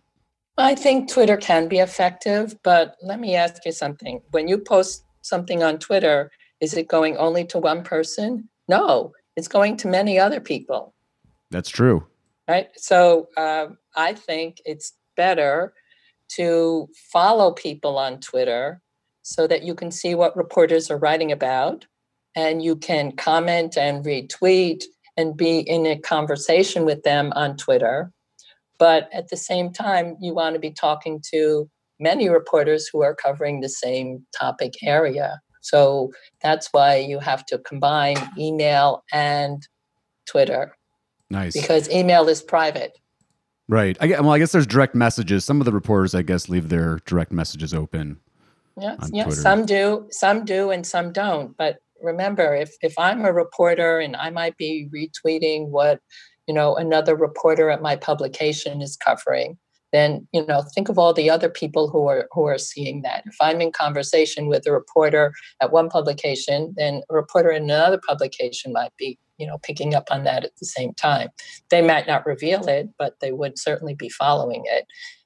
[0.56, 4.20] I think Twitter can be effective, but let me ask you something.
[4.30, 6.30] When you post something on Twitter,
[6.60, 8.48] is it going only to one person?
[8.68, 10.94] No, it's going to many other people.
[11.50, 12.06] That's true.
[12.46, 12.68] Right.
[12.76, 15.72] So uh, I think it's better
[16.36, 18.80] to follow people on Twitter
[19.22, 21.86] so that you can see what reporters are writing about
[22.34, 24.84] and you can comment and retweet
[25.16, 28.12] and be in a conversation with them on Twitter
[28.78, 31.68] but at the same time, you want to be talking to
[32.00, 35.40] many reporters who are covering the same topic area.
[35.60, 39.66] So that's why you have to combine email and
[40.26, 40.76] Twitter.
[41.30, 41.54] Nice.
[41.54, 42.98] Because email is private.
[43.68, 43.96] Right.
[44.00, 45.44] I, well, I guess there's direct messages.
[45.44, 48.20] Some of the reporters, I guess, leave their direct messages open.
[48.78, 49.30] Yeah, yeah.
[49.30, 51.56] Some do, some do, and some don't.
[51.56, 56.00] But remember, if if I'm a reporter and I might be retweeting what
[56.46, 59.58] you know another reporter at my publication is covering
[59.92, 63.22] then you know think of all the other people who are who are seeing that.
[63.26, 68.00] If i'm in conversation with a reporter at one publication then a reporter in another
[68.06, 71.28] publication might be you know picking up on that at the same time.
[71.70, 74.84] They might not reveal it but they would certainly be following it.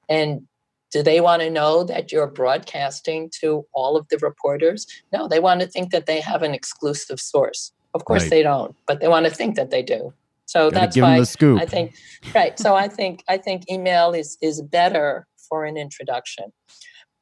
[0.09, 0.43] And
[0.91, 5.41] do they want to know that you're broadcasting to all of the reporters no they
[5.41, 8.31] want to think that they have an exclusive source of course Right.
[8.31, 10.13] they don't but they want to think that they do
[10.49, 11.61] so Gotta that's why.
[11.61, 11.95] I think
[12.35, 12.59] right.
[12.59, 16.47] So I think I think email is is better for an introduction.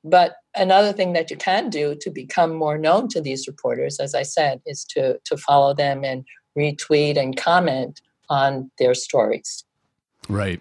[0.05, 4.15] But another thing that you can do to become more known to these reporters, as
[4.15, 6.25] I said, is to to follow them and
[6.57, 8.01] retweet and comment
[8.31, 9.65] on their stories.
[10.29, 10.61] Right.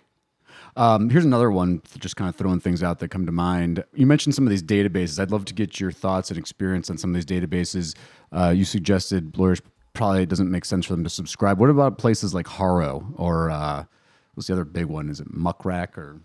[0.77, 3.83] Um, here's another one, just kind of throwing things out that come to mind.
[3.93, 5.19] You mentioned some of these databases.
[5.19, 7.95] I'd love to get your thoughts and experience on some of these databases.
[8.31, 9.61] Uh, you suggested lawyers
[9.93, 11.59] probably doesn't make sense for them to subscribe.
[11.59, 13.85] What about places like Haro or uh,
[14.33, 15.09] what's the other big one?
[15.09, 16.19] Is it Muck Rack or?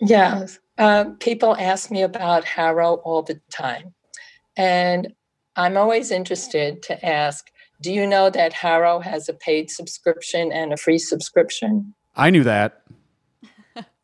[0.00, 3.94] Yeah, uh, people ask me about Haro all the time,
[4.56, 5.14] and
[5.56, 7.50] I'm always interested to ask.
[7.80, 11.94] Do you know that Haro has a paid subscription and a free subscription?
[12.16, 12.82] I knew that.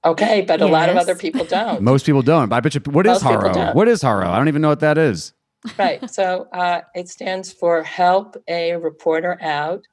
[0.04, 1.82] Okay, but a lot of other people don't.
[1.82, 2.48] Most people don't.
[2.48, 2.80] But I bet you.
[2.86, 3.72] What is Most people Haro?
[3.74, 4.30] What is Haro?
[4.30, 5.34] I don't even know what that is.
[5.78, 6.08] right.
[6.10, 9.84] So uh, it stands for Help a Reporter Out.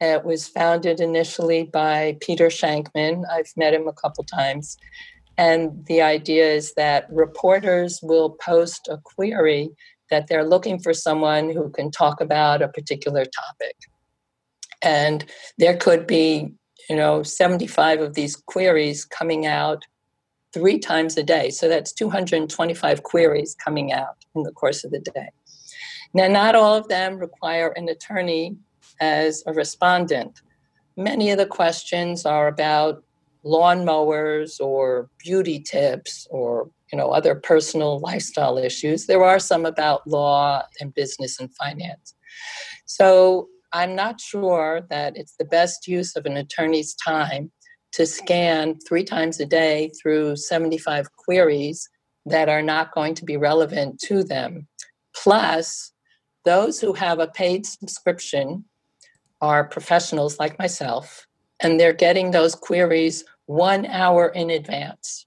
[0.00, 3.24] It was founded initially by Peter Shankman.
[3.30, 4.78] I've met him a couple times.
[5.36, 9.70] And the idea is that reporters will post a query
[10.10, 13.76] that they're looking for someone who can talk about a particular topic.
[14.82, 15.24] And
[15.58, 16.52] there could be,
[16.90, 19.84] you know, 75 of these queries coming out
[20.52, 21.48] three times a day.
[21.50, 25.28] So that's 225 queries coming out in the course of the day.
[26.12, 28.56] Now, not all of them require an attorney
[29.00, 30.42] as a respondent.
[30.96, 33.04] Many of the questions are about
[33.44, 40.06] lawnmowers or beauty tips or you know other personal lifestyle issues there are some about
[40.06, 42.14] law and business and finance
[42.84, 47.50] so i'm not sure that it's the best use of an attorney's time
[47.92, 51.88] to scan three times a day through 75 queries
[52.26, 54.68] that are not going to be relevant to them.
[55.14, 55.92] Plus,
[56.44, 58.64] those who have a paid subscription
[59.40, 61.26] are professionals like myself,
[61.60, 65.26] and they're getting those queries one hour in advance.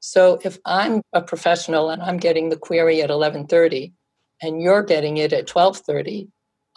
[0.00, 3.92] So if I'm a professional and I'm getting the query at 11:30
[4.40, 6.28] and you're getting it at 12:30,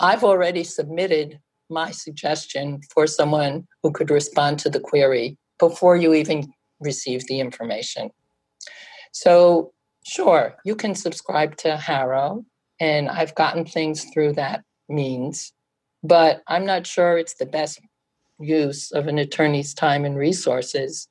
[0.01, 6.15] I've already submitted my suggestion for someone who could respond to the query before you
[6.15, 8.09] even receive the information.
[9.11, 12.43] So, sure, you can subscribe to Haro,
[12.79, 15.53] and I've gotten things through that means,
[16.03, 17.79] but I'm not sure it's the best
[18.39, 21.07] use of an attorney's time and resources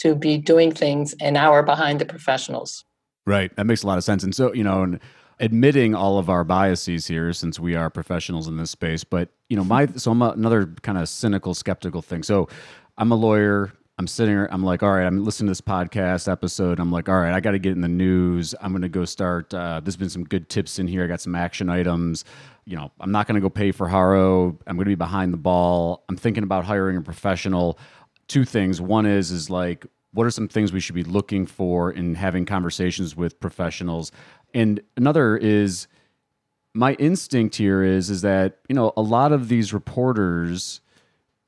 [0.00, 2.84] to be doing things an hour behind the professionals.
[3.26, 3.56] Right.
[3.56, 4.22] That makes a lot of sense.
[4.22, 5.00] And so, you know, and
[5.40, 9.56] admitting all of our biases here since we are professionals in this space, but, you
[9.56, 12.22] know, my, so I'm a, another kind of cynical, skeptical thing.
[12.22, 12.48] So
[12.96, 13.72] I'm a lawyer.
[13.96, 16.80] I'm sitting here, I'm like, all right, I'm listening to this podcast episode.
[16.80, 18.52] I'm like, all right, I got to get in the news.
[18.60, 19.54] I'm going to go start.
[19.54, 21.04] Uh, there's been some good tips in here.
[21.04, 22.24] I got some action items.
[22.64, 24.58] You know, I'm not going to go pay for Haro.
[24.66, 26.02] I'm going to be behind the ball.
[26.08, 27.78] I'm thinking about hiring a professional.
[28.26, 28.80] Two things.
[28.80, 32.46] One is, is like, what are some things we should be looking for in having
[32.46, 34.10] conversations with professionals?
[34.54, 35.88] And another is,
[36.72, 40.80] my instinct here is, is that, you know, a lot of these reporters,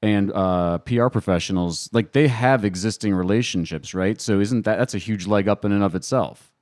[0.02, 4.20] and uh, PR professionals, like they have existing relationships, right?
[4.20, 6.52] So isn't that that's a huge leg up in and of itself?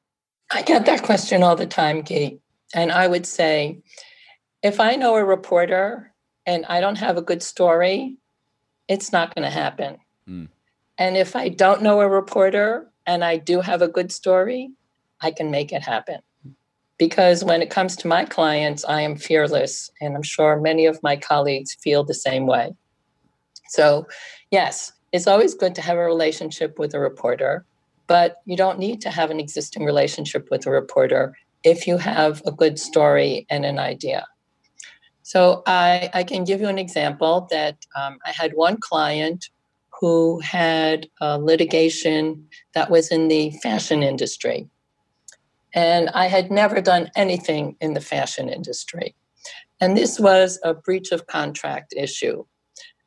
[0.52, 2.40] I get that question all the time, Kate.
[2.74, 3.82] And I would say,
[4.62, 6.12] if I know a reporter
[6.46, 8.16] and I don't have a good story,
[8.88, 9.98] it's not going to happen.
[10.28, 10.48] Mm.
[10.98, 14.70] And if I don't know a reporter and I do have a good story,
[15.20, 16.20] I can make it happen.
[16.98, 19.90] Because when it comes to my clients, I am fearless.
[20.00, 22.74] And I'm sure many of my colleagues feel the same way.
[23.68, 24.06] So,
[24.50, 27.64] yes, it's always good to have a relationship with a reporter,
[28.06, 32.42] but you don't need to have an existing relationship with a reporter if you have
[32.46, 34.26] a good story and an idea.
[35.22, 39.48] So, I, I can give you an example that um, I had one client
[40.00, 44.68] who had a litigation that was in the fashion industry.
[45.74, 49.14] And I had never done anything in the fashion industry.
[49.80, 52.44] And this was a breach of contract issue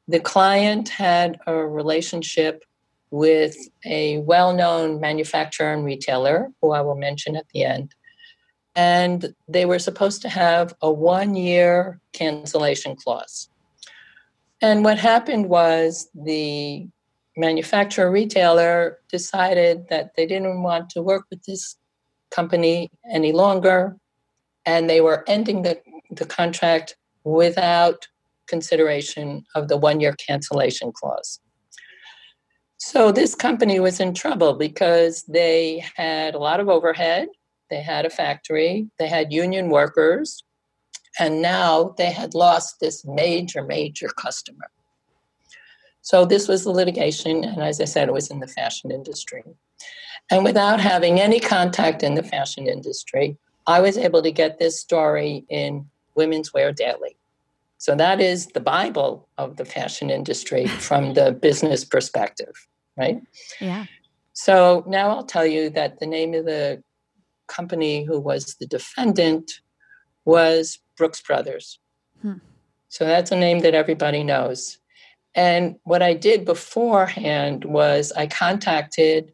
[0.08, 2.64] the client had a relationship
[3.12, 3.56] with
[3.86, 7.94] a well known manufacturer and retailer, who I will mention at the end.
[8.76, 13.50] And they were supposed to have a one year cancellation clause.
[14.62, 16.88] And what happened was the
[17.36, 21.76] manufacturer retailer decided that they didn't want to work with this
[22.32, 23.96] company any longer
[24.66, 25.80] and they were ending the,
[26.12, 28.08] the contract without
[28.48, 31.40] consideration of the one year cancellation clause.
[32.78, 37.28] So this company was in trouble because they had a lot of overhead,
[37.70, 40.44] they had a factory, they had union workers,
[41.20, 44.70] and now they had lost this major, major customer.
[46.02, 49.44] So this was the litigation, and as I said, it was in the fashion industry.
[50.30, 54.80] And without having any contact in the fashion industry, I was able to get this
[54.80, 57.18] story in Women's Wear Daily.
[57.78, 62.68] So that is the Bible of the fashion industry from the business perspective,
[62.98, 63.22] right?
[63.62, 63.86] Yeah.
[64.34, 66.84] So now I'll tell you that the name of the
[67.48, 69.62] company who was the defendant
[70.26, 71.80] was Brooks Brothers.
[72.22, 72.34] Hmm.
[72.90, 74.80] So that's a name that everybody knows.
[75.36, 79.34] And what I did beforehand was I contacted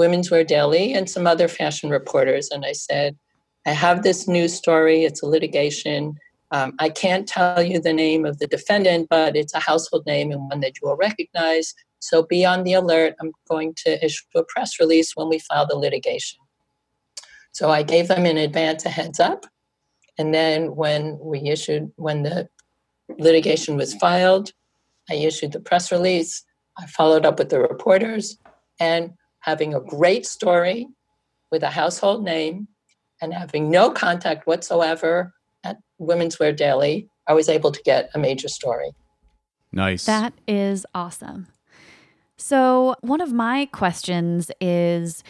[0.00, 3.18] Women's Wear Daily and some other fashion reporters, and I said,
[3.66, 6.16] I have this news story, it's a litigation.
[6.52, 10.32] Um, I can't tell you the name of the defendant, but it's a household name
[10.32, 11.74] and one that you will recognize.
[11.98, 13.14] So be on the alert.
[13.20, 16.38] I'm going to issue a press release when we file the litigation.
[17.52, 19.44] So I gave them in advance a heads up.
[20.16, 22.48] And then when we issued, when the
[23.18, 24.52] litigation was filed,
[25.10, 26.42] I issued the press release.
[26.78, 28.38] I followed up with the reporters
[28.80, 30.86] and having a great story
[31.50, 32.68] with a household name
[33.20, 35.34] and having no contact whatsoever
[35.64, 38.92] at Women's Wear Daily, I was able to get a major story.
[39.72, 40.06] Nice.
[40.06, 41.48] That is awesome.
[42.36, 45.22] So, one of my questions is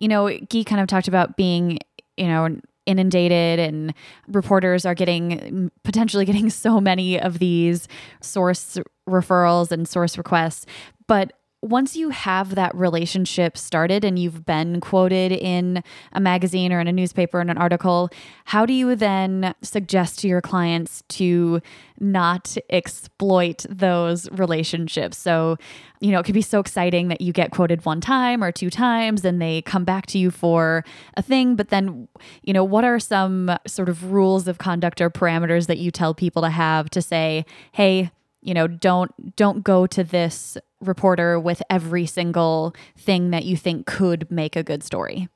[0.00, 1.78] you know, Gyi kind of talked about being,
[2.16, 3.92] you know, inundated and
[4.28, 7.88] reporters are getting potentially getting so many of these
[8.20, 10.66] source referrals and source requests.
[11.06, 11.32] But
[11.62, 15.82] once you have that relationship started and you've been quoted in
[16.12, 18.10] a magazine or in a newspaper in an article,
[18.44, 21.60] how do you then suggest to your clients to
[21.98, 25.16] not exploit those relationships?
[25.16, 25.56] So,
[26.00, 28.70] you know, it could be so exciting that you get quoted one time or two
[28.70, 30.84] times and they come back to you for
[31.16, 31.56] a thing.
[31.56, 32.06] But then,
[32.42, 36.14] you know, what are some sort of rules of conduct or parameters that you tell
[36.14, 38.10] people to have to say, hey,
[38.46, 43.86] you know don't don't go to this reporter with every single thing that you think
[43.86, 45.28] could make a good story?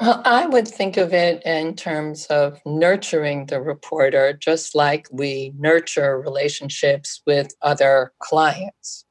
[0.00, 5.54] Well, I would think of it in terms of nurturing the reporter, just like we
[5.58, 9.06] nurture relationships with other clients.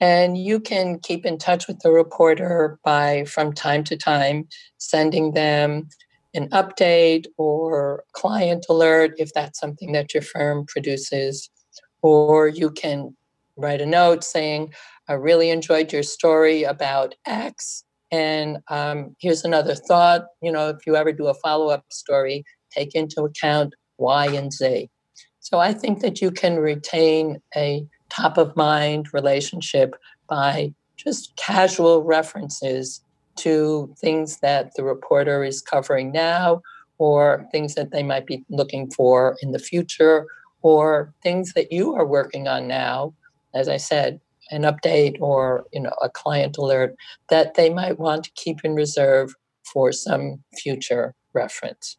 [0.00, 4.48] And you can keep in touch with the reporter by, from time to time,
[4.78, 5.88] sending them
[6.32, 11.50] an update or client alert if that's something that your firm produces.
[12.02, 13.14] Or you can
[13.56, 14.72] write a note saying,
[15.08, 17.84] I really enjoyed your story about X.
[18.10, 20.26] And um, here's another thought.
[20.42, 24.52] You know, if you ever do a follow up story, take into account Y and
[24.52, 24.88] Z.
[25.40, 29.94] So I think that you can retain a top of mind relationship
[30.28, 33.00] by just casual references
[33.36, 36.60] to things that the reporter is covering now
[36.98, 40.26] or things that they might be looking for in the future
[40.62, 43.14] or things that you are working on now
[43.54, 46.94] as I said, an update or you know a client alert
[47.28, 51.96] that they might want to keep in reserve for some future reference.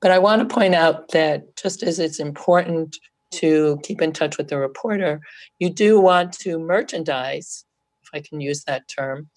[0.00, 2.98] But I want to point out that just as it's important
[3.32, 5.20] to keep in touch with the reporter,
[5.58, 7.64] you do want to merchandise,
[8.02, 9.28] if I can use that term,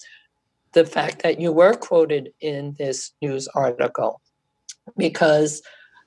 [0.74, 4.22] the fact that you were quoted in this news article.
[4.97, 5.62] Because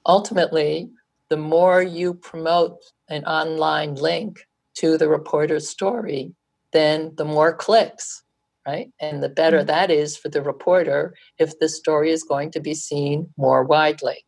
[0.05, 0.91] ultimately,
[1.31, 4.39] the more you promote an online link,
[4.77, 6.33] to the reporter's story,
[6.73, 8.23] then the more clicks,
[8.67, 8.91] right?
[9.01, 9.67] And the better mm-hmm.
[9.67, 14.25] that is for the reporter if the story is going to be seen more widely.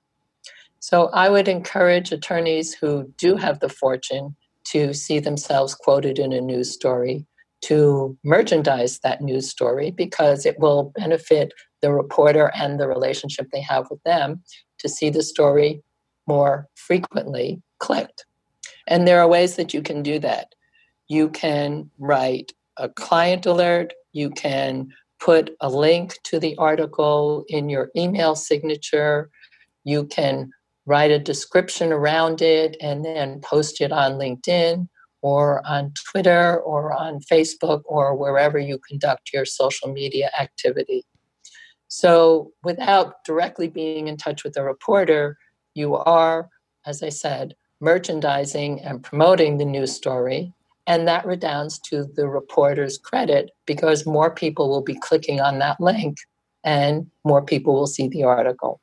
[0.81, 4.37] So I would encourage attorneys who do have the fortune
[4.67, 7.27] to see themselves quoted in a news story
[7.61, 13.61] to merchandise that news story because it will benefit the reporter and the relationship they
[13.61, 14.43] have with them
[14.79, 15.83] to see the story
[16.29, 18.27] more frequently clicked.
[18.87, 20.55] And there are ways that you can do that.
[21.09, 27.69] You can write a client alert, you can put a link to the article in
[27.69, 29.31] your email signature,
[29.85, 30.51] you can
[30.87, 34.89] write a description around it and then post it on LinkedIn
[35.23, 41.05] or on Twitter or on Facebook or wherever you conduct your social media activity.
[41.89, 45.37] So, without directly being in touch with the reporter,
[45.79, 46.51] you are,
[46.85, 50.53] as I said, merchandising and promoting the news story.
[50.87, 55.81] And that redounds to the reporter's credit because more people will be clicking on that
[55.81, 56.17] link
[56.65, 58.81] and more people will see the article.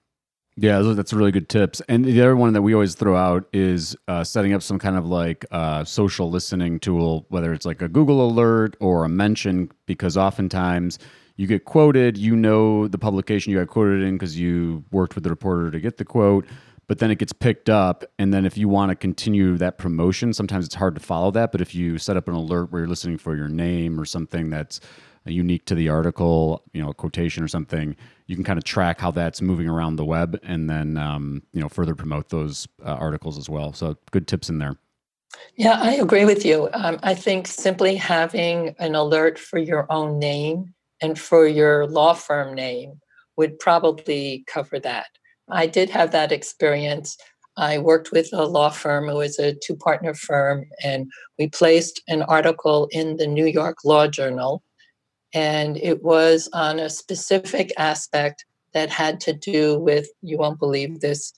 [0.58, 1.82] Yeah, that's really good tips.
[1.90, 4.96] And the other one that we always throw out is uh, setting up some kind
[4.96, 9.70] of like uh, social listening tool, whether it's like a Google alert or a mention,
[9.86, 10.98] because oftentimes
[11.36, 15.26] you get quoted, you know the publication you got quoted in because you worked with
[15.26, 16.46] the reporter to get the quote,
[16.88, 18.04] but then it gets picked up.
[18.20, 21.52] And then if you want to continue that promotion, sometimes it's hard to follow that.
[21.52, 24.50] But if you set up an alert where you're listening for your name or something
[24.50, 24.80] that's
[25.26, 27.96] unique to the article, you know, a quotation or something,
[28.28, 31.62] you can kind of track how that's moving around the web and then, um, you
[31.62, 33.74] know, further promote those uh, articles as well.
[33.74, 34.78] So good tips in there.
[35.56, 36.70] Yeah, I agree with you.
[36.74, 42.14] Um, I think simply having an alert for your own name and for your law
[42.14, 43.02] firm name
[43.36, 45.08] would probably cover that.
[45.50, 47.18] I did have that experience.
[47.58, 49.10] I worked with a law firm.
[49.10, 53.78] It was a two partner firm, and we placed an article in the New York
[53.86, 54.64] Law Journal.
[55.34, 61.00] And it was on a specific aspect that had to do with, you won't believe
[61.00, 61.34] this,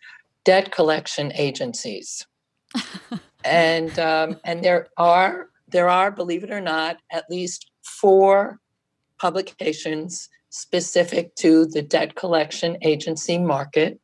[0.48, 2.26] debt collection agencies
[3.44, 8.60] and um, and there are there are believe it or not at least four
[9.20, 14.00] publications specific to the debt collection agency market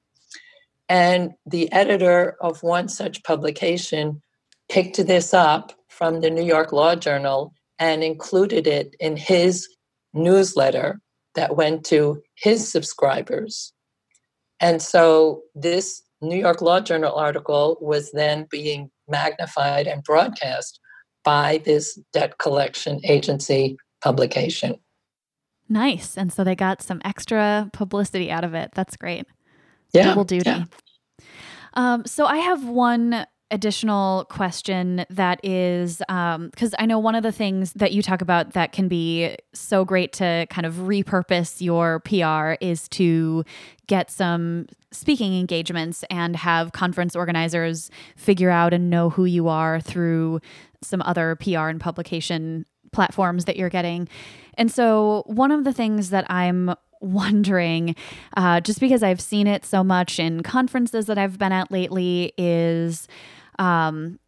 [0.89, 4.21] and the editor of one such publication
[4.69, 9.67] picked this up from the New York Law Journal and included it in his
[10.13, 10.99] newsletter
[11.35, 13.73] that went to his subscribers.
[14.59, 20.79] And so this New York Law Journal article was then being magnified and broadcast
[21.23, 24.75] by this debt collection agency publication.
[25.69, 26.17] Nice.
[26.17, 28.71] And so they got some extra publicity out of it.
[28.73, 29.25] That's great.
[29.93, 30.05] Yeah.
[30.05, 30.49] Double duty.
[30.49, 30.65] yeah.
[31.75, 37.31] Um, so I have one additional question that is because I know one of the
[37.31, 41.99] things that you talk about that can be so great to kind of repurpose your
[41.99, 43.45] PR is to
[43.85, 49.79] get some speaking engagements and have conference organizers figure out and know who you are
[49.79, 50.39] through
[50.81, 54.07] some other PR and publication platforms that you're getting.
[54.57, 57.95] And so, one of the things that I'm wondering,
[58.37, 62.33] uh, just because I've seen it so much in conferences that I've been at lately,
[62.37, 63.07] is
[63.59, 64.19] um,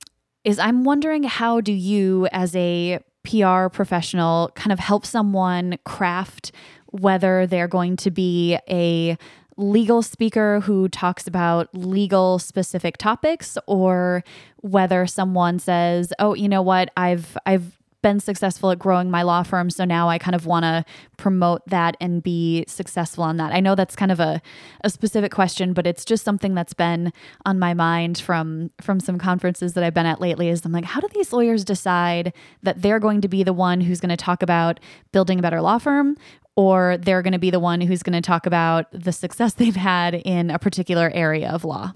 [0.43, 6.51] is I'm wondering how do you, as a PR professional, kind of help someone craft
[6.91, 9.17] whether they're going to be a
[9.57, 14.23] legal speaker who talks about legal specific topics or
[14.57, 17.74] whether someone says oh you know what i've i've
[18.05, 20.85] been successful at growing my law firm so now i kind of want to
[21.17, 23.51] promote that and be successful on that.
[23.51, 24.43] I know that's kind of a,
[24.83, 27.11] a specific question but it's just something that's been
[27.47, 30.85] on my mind from from some conferences that i've been at lately is i'm like
[30.85, 32.31] how do these lawyers decide
[32.61, 34.79] that they're going to be the one who's going to talk about
[35.11, 36.15] building a better law firm
[36.55, 39.75] or they're going to be the one who's going to talk about the success they've
[39.75, 41.91] had in a particular area of law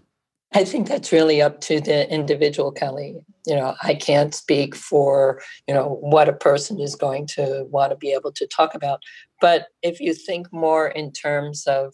[0.54, 3.16] I think that's really up to the individual, Kelly.
[3.46, 7.92] You know, I can't speak for, you know, what a person is going to want
[7.92, 9.02] to be able to talk about.
[9.42, 11.94] But if you think more in terms of,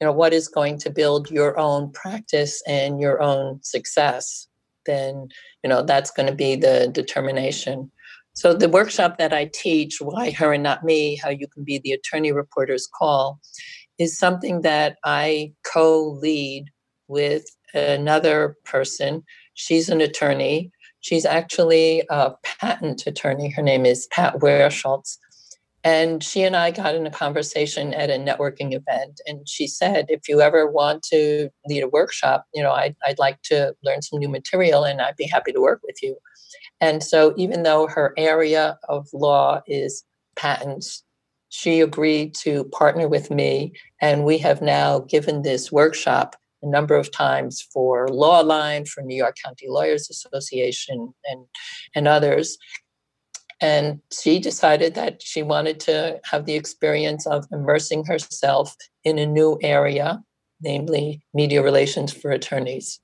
[0.00, 4.48] you know, what is going to build your own practice and your own success,
[4.86, 5.28] then,
[5.62, 7.92] you know, that's going to be the determination.
[8.34, 11.78] So the workshop that I teach, Why Her and Not Me, How You Can Be
[11.78, 13.38] the Attorney Reporter's Call,
[13.98, 16.70] is something that I co-lead
[17.06, 17.44] with
[17.74, 19.24] another person.
[19.54, 20.70] She's an attorney.
[21.00, 23.50] She's actually a patent attorney.
[23.50, 25.18] Her name is Pat Wehrschultz.
[25.84, 29.20] And she and I got in a conversation at a networking event.
[29.26, 33.18] And she said, if you ever want to lead a workshop, you know, I'd, I'd
[33.18, 36.16] like to learn some new material and I'd be happy to work with you.
[36.80, 40.04] And so, even though her area of law is
[40.36, 41.02] patents,
[41.50, 43.74] she agreed to partner with me.
[44.00, 46.34] And we have now given this workshop
[46.64, 51.46] a number of times for Lawline, for New York County Lawyers Association, and
[51.94, 52.58] and others.
[53.60, 59.26] And she decided that she wanted to have the experience of immersing herself in a
[59.26, 60.22] new area,
[60.60, 63.00] namely media relations for attorneys.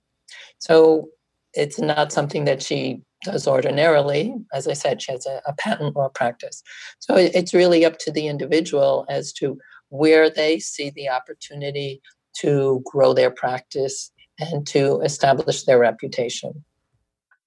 [0.58, 1.08] So
[1.54, 4.34] it's not something that she does ordinarily.
[4.52, 6.62] As I said, she has a, a patent law practice.
[6.98, 9.58] So it, it's really up to the individual as to
[9.88, 12.00] where they see the opportunity
[12.38, 16.64] to grow their practice and to establish their reputation.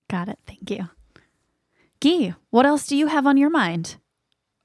[0.10, 0.90] got it thank you
[2.02, 3.96] Gyi, what else do you have on your mind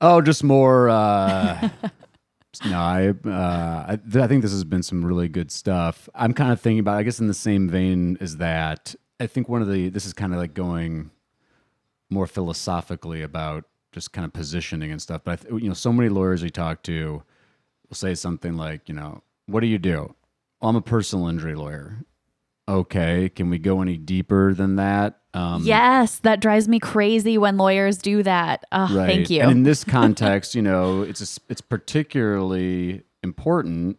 [0.01, 0.89] Oh, just more.
[0.89, 1.71] Uh,
[2.65, 6.09] no, I, uh, I, th- I think this has been some really good stuff.
[6.15, 8.95] I'm kind of thinking about, I guess, in the same vein as that.
[9.19, 11.11] I think one of the this is kind of like going
[12.11, 15.23] more philosophically about just kind of positioning and stuff.
[15.25, 17.23] But I th- you know, so many lawyers we talk to
[17.89, 20.15] will say something like, you know, what do you do?
[20.61, 22.05] I'm a personal injury lawyer.
[22.69, 25.21] Okay, can we go any deeper than that?
[25.33, 28.65] Um, yes, that drives me crazy when lawyers do that.
[28.73, 29.07] Oh, Right.
[29.07, 29.41] Thank you.
[29.41, 33.99] And in this context, you know, it's a it's particularly important,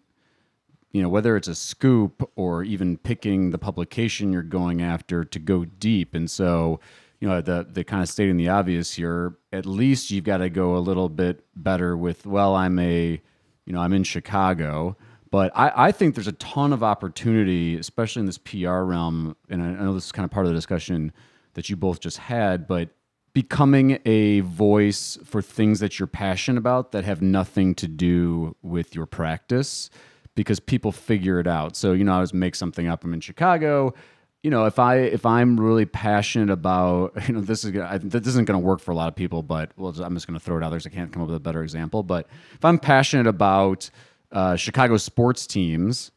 [0.91, 5.39] you know, whether it's a scoop or even picking the publication you're going after to
[5.39, 6.13] go deep.
[6.13, 6.79] And so,
[7.19, 10.49] you know, the the kind of stating the obvious here, at least you've got to
[10.49, 13.21] go a little bit better with, well, I'm a,
[13.65, 14.95] you know, I'm in Chicago.
[15.31, 19.35] But I, I think there's a ton of opportunity, especially in this PR realm.
[19.49, 21.11] And I I know this is kind of part of the discussion
[21.53, 22.89] that you both just had, but
[23.33, 28.95] becoming a voice for things that you're passionate about that have nothing to do with
[28.95, 29.89] your practice
[30.35, 31.75] because people figure it out.
[31.75, 33.03] So, you know, I was make something up.
[33.03, 33.93] I'm in Chicago.
[34.41, 37.97] You know, if I if I'm really passionate about, you know, this is gonna, I,
[37.99, 40.39] this isn't going to work for a lot of people, but well, I'm just going
[40.39, 40.79] to throw it out there.
[40.79, 42.03] 'cause I can't come up with a better example.
[42.03, 43.89] But if I'm passionate about
[44.31, 46.11] uh, Chicago sports teams,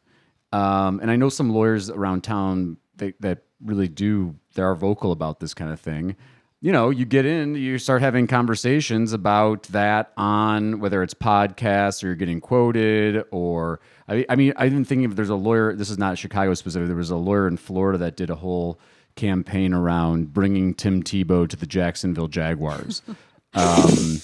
[0.51, 5.11] um, and I know some lawyers around town that, that really do, they are vocal
[5.11, 6.15] about this kind of thing.
[6.61, 12.03] You know, you get in, you start having conversations about that on whether it's podcasts
[12.03, 15.75] or you're getting quoted or, I, I mean, I didn't think if there's a lawyer,
[15.75, 18.79] this is not Chicago specific, there was a lawyer in Florida that did a whole
[19.15, 23.01] campaign around bringing Tim Tebow to the Jacksonville Jaguars.
[23.53, 24.21] um,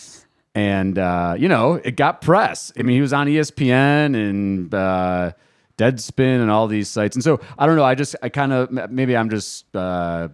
[0.55, 2.71] and uh, you know it got press.
[2.77, 5.31] I mean, he was on ESPN and uh,
[5.77, 7.15] Deadspin and all these sites.
[7.15, 7.83] And so I don't know.
[7.83, 10.29] I just I kind of maybe I'm just uh,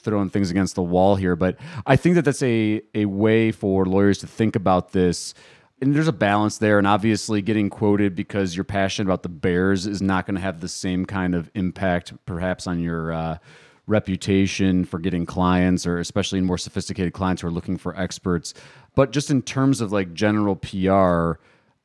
[0.00, 1.56] throwing things against the wall here, but
[1.86, 5.34] I think that that's a a way for lawyers to think about this.
[5.80, 9.86] And there's a balance there, and obviously, getting quoted because you're passionate about the Bears
[9.86, 13.38] is not going to have the same kind of impact, perhaps, on your uh,
[13.88, 18.54] reputation for getting clients, or especially more sophisticated clients who are looking for experts.
[18.94, 21.40] But just in terms of like general PR,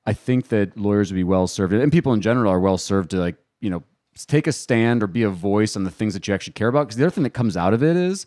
[0.06, 3.12] I think that lawyers would be well served, and people in general are well served
[3.12, 3.84] to like you know
[4.28, 6.88] take a stand or be a voice on the things that you actually care about.
[6.88, 8.26] Because the other thing that comes out of it is,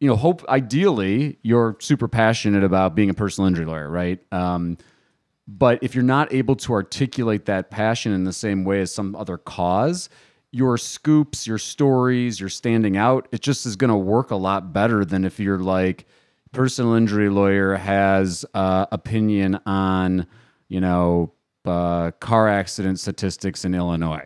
[0.00, 4.18] you know, hope ideally you're super passionate about being a personal injury lawyer, right?
[4.32, 4.78] Um,
[5.46, 9.14] but if you're not able to articulate that passion in the same way as some
[9.14, 10.08] other cause,
[10.52, 14.72] your scoops, your stories, your standing out, it just is going to work a lot
[14.72, 16.06] better than if you're like
[16.52, 20.26] personal injury lawyer has uh, opinion on,
[20.68, 21.32] you know,
[21.64, 24.24] uh, car accident statistics in Illinois.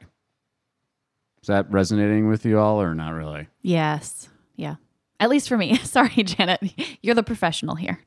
[1.43, 3.49] Is that resonating with you all or not really?
[3.62, 4.29] yes.
[4.57, 4.77] Yeah.
[5.20, 5.77] At least for me.
[5.85, 6.61] Sorry, Janet.
[7.03, 8.01] You're the professional here.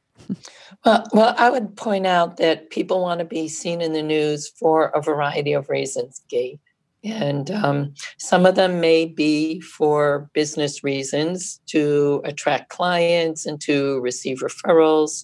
[0.85, 4.47] Well, well, I would point out that people want to be seen in the news
[4.47, 6.59] for a variety of reasons, Gyi.
[7.03, 13.99] And um, some of them may be for business reasons to attract clients and to
[14.01, 15.23] receive referrals.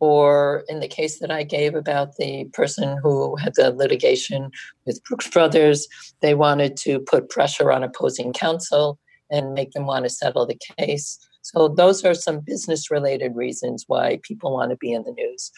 [0.00, 4.50] Or in the case that I gave about the person who had the litigation
[4.84, 5.88] with Brooks Brothers,
[6.20, 8.98] they wanted to put pressure on opposing counsel
[9.30, 11.18] and make them want to settle the case.
[11.40, 15.50] So, those are some business related reasons why people want to be in the news.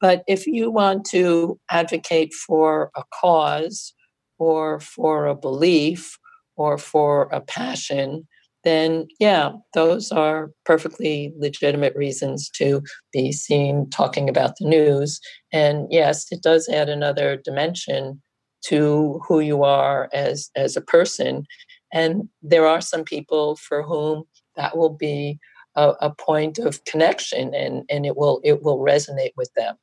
[0.00, 3.93] But if you want to advocate for a cause
[4.38, 6.18] or for a belief
[6.56, 8.26] or for a passion,
[8.64, 12.82] then yeah, those are perfectly legitimate reasons to
[13.12, 15.20] be seen talking about the news.
[15.52, 18.22] And yes, it does add another dimension
[18.66, 21.44] to who you are as as a person.
[21.92, 24.24] And there are some people for whom
[24.56, 25.38] that will be
[25.76, 29.76] a, a point of connection and, and it will it will resonate with them.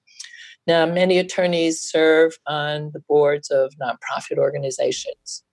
[0.68, 5.44] Now, many attorneys serve on the boards of nonprofit organizations.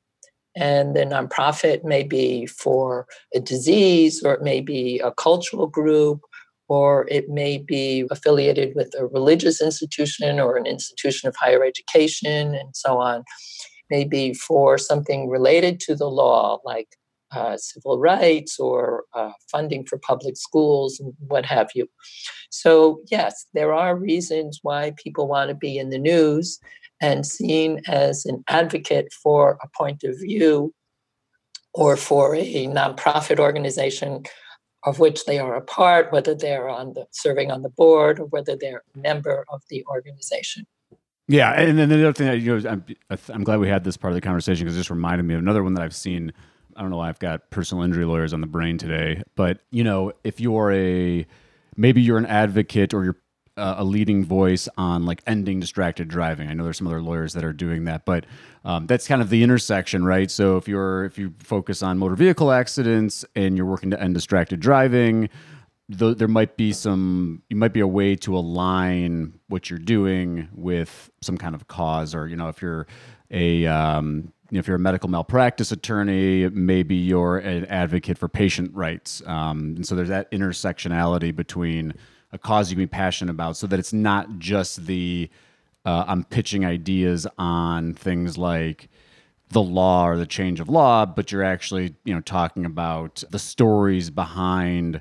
[0.54, 6.20] And the nonprofit may be for a disease, or it may be a cultural group,
[6.68, 12.54] or it may be affiliated with a religious institution or an institution of higher education,
[12.54, 13.24] and so on.
[13.88, 16.88] Maybe for something related to the law, like
[17.32, 21.86] uh, civil rights or uh, funding for public schools and what have you.
[22.50, 26.58] So, yes, there are reasons why people want to be in the news
[27.00, 30.74] and seen as an advocate for a point of view
[31.74, 34.24] or for a nonprofit organization
[34.84, 38.26] of which they are a part, whether they're on the serving on the board or
[38.26, 40.66] whether they're a member of the organization.
[41.26, 42.84] Yeah, and then the other thing that you know, I'm,
[43.28, 45.40] I'm glad we had this part of the conversation because it just reminded me of
[45.40, 46.32] another one that I've seen.
[46.78, 49.82] I don't know why I've got personal injury lawyers on the brain today, but you
[49.82, 51.26] know, if you're a
[51.76, 53.16] maybe you're an advocate or you're
[53.58, 56.48] uh, a leading voice on like ending distracted driving.
[56.48, 58.24] I know there's some other lawyers that are doing that, but
[58.64, 60.30] um, that's kind of the intersection, right?
[60.30, 64.14] So if you're if you focus on motor vehicle accidents and you're working to end
[64.14, 65.28] distracted driving,
[65.96, 70.48] th- there might be some you might be a way to align what you're doing
[70.54, 72.86] with some kind of cause, or you know if you're
[73.30, 78.28] a um, you know, if you're a medical malpractice attorney, maybe you're an advocate for
[78.28, 79.22] patient rights.
[79.26, 81.94] Um, and so there's that intersectionality between
[82.32, 85.28] a cause you can be passionate about so that it's not just the
[85.84, 88.88] uh, I'm pitching ideas on things like
[89.50, 93.38] the law or the change of law, but you're actually, you know, talking about the
[93.38, 95.00] stories behind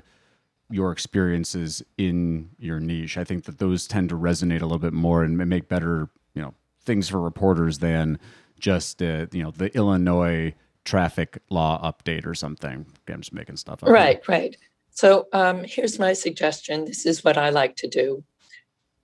[0.70, 3.18] your experiences in your niche.
[3.18, 6.42] I think that those tend to resonate a little bit more and make better, you
[6.42, 8.18] know, things for reporters than
[8.58, 10.54] just uh, you know the Illinois
[10.84, 12.86] traffic law update or something.
[13.08, 13.90] I'm just making stuff up.
[13.90, 14.56] Right, right.
[14.90, 16.86] So um, here's my suggestion.
[16.86, 18.24] This is what I like to do.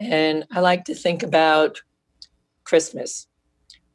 [0.01, 1.83] And I like to think about
[2.65, 3.27] Christmas,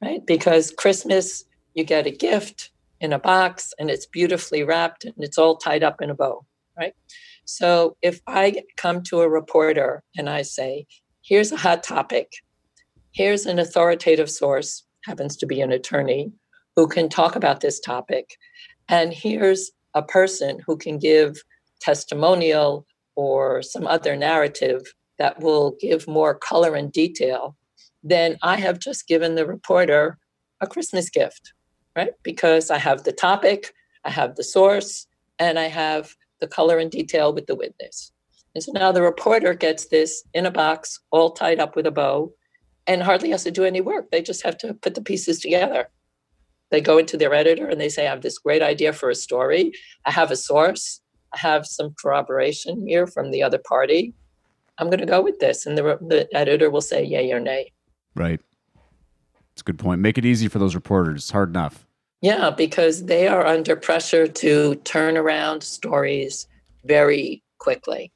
[0.02, 0.26] right?
[0.26, 5.38] Because Christmas, you get a gift in a box and it's beautifully wrapped and it's
[5.38, 6.46] all tied up in a bow,
[6.78, 6.94] right?
[7.46, 10.86] So if I come to a reporter and I say,
[11.22, 12.32] here's a hot topic,
[13.12, 16.32] here's an authoritative source, happens to be an attorney
[16.76, 18.38] who can talk about this topic.
[18.88, 21.42] And here's a person who can give
[21.80, 22.86] testimonial
[23.16, 24.82] or some other narrative
[25.18, 27.56] that will give more color and detail,
[28.04, 30.18] then I have just given the reporter
[30.62, 31.54] a Christmas gift,
[31.96, 32.14] right?
[32.24, 33.74] Because I have the topic,
[34.06, 38.12] I have the source, and I have the color and detail with the witness.
[38.56, 41.92] And so now the reporter gets this in a box, all tied up with a
[41.92, 42.32] bow,
[42.90, 44.10] and hardly has to do any work.
[44.10, 45.90] They just have to put the pieces together.
[46.72, 49.16] They go into their editor and they say, I have this great idea for a
[49.16, 49.72] story.
[50.06, 51.00] I have a source.
[51.34, 54.16] I have some corroboration here from the other party.
[54.80, 55.68] I'm going to go with this.
[55.68, 57.72] And the, the editor will say, yay or nay.
[58.16, 58.42] Right.
[59.54, 60.02] It's a good point.
[60.02, 61.22] Make it easy for those reporters.
[61.24, 61.86] It's hard enough.
[62.22, 66.48] Yeah, because they are under pressure to turn around stories
[66.86, 68.12] very quickly.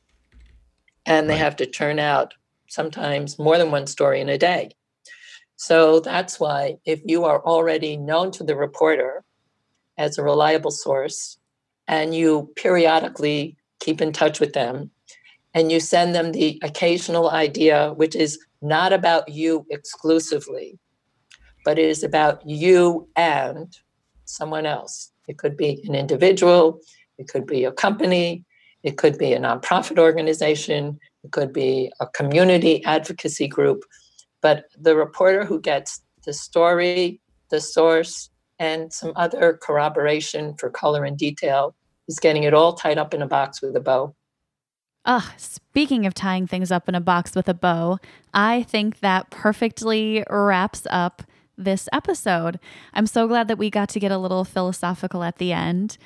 [1.06, 1.42] And they Right.
[1.42, 2.34] have to turn out
[2.74, 4.72] sometimes more than one story in a day.
[5.56, 9.24] So that's why, if you are already known to the reporter
[9.98, 11.38] as a reliable source
[11.88, 14.90] and you periodically keep in touch with them
[15.54, 20.80] and you send them the occasional idea, which is not about you exclusively,
[21.64, 23.78] but it is about you and
[24.26, 25.12] someone else.
[25.28, 26.80] It could be an individual,
[27.18, 28.44] it could be a company,
[28.82, 33.84] it could be a nonprofit organization, it could be a community advocacy group.
[34.42, 41.04] But the reporter who gets the story, the source, and some other corroboration for color
[41.04, 41.76] and detail
[42.08, 44.16] is getting it all tied up in a box with a bow.
[45.06, 48.00] Ah, speaking of tying things up in a box with a bow,
[48.34, 51.24] I think that perfectly wraps up
[51.58, 52.60] this episode.
[52.94, 55.98] I'm so glad that we got to get a little philosophical at the end.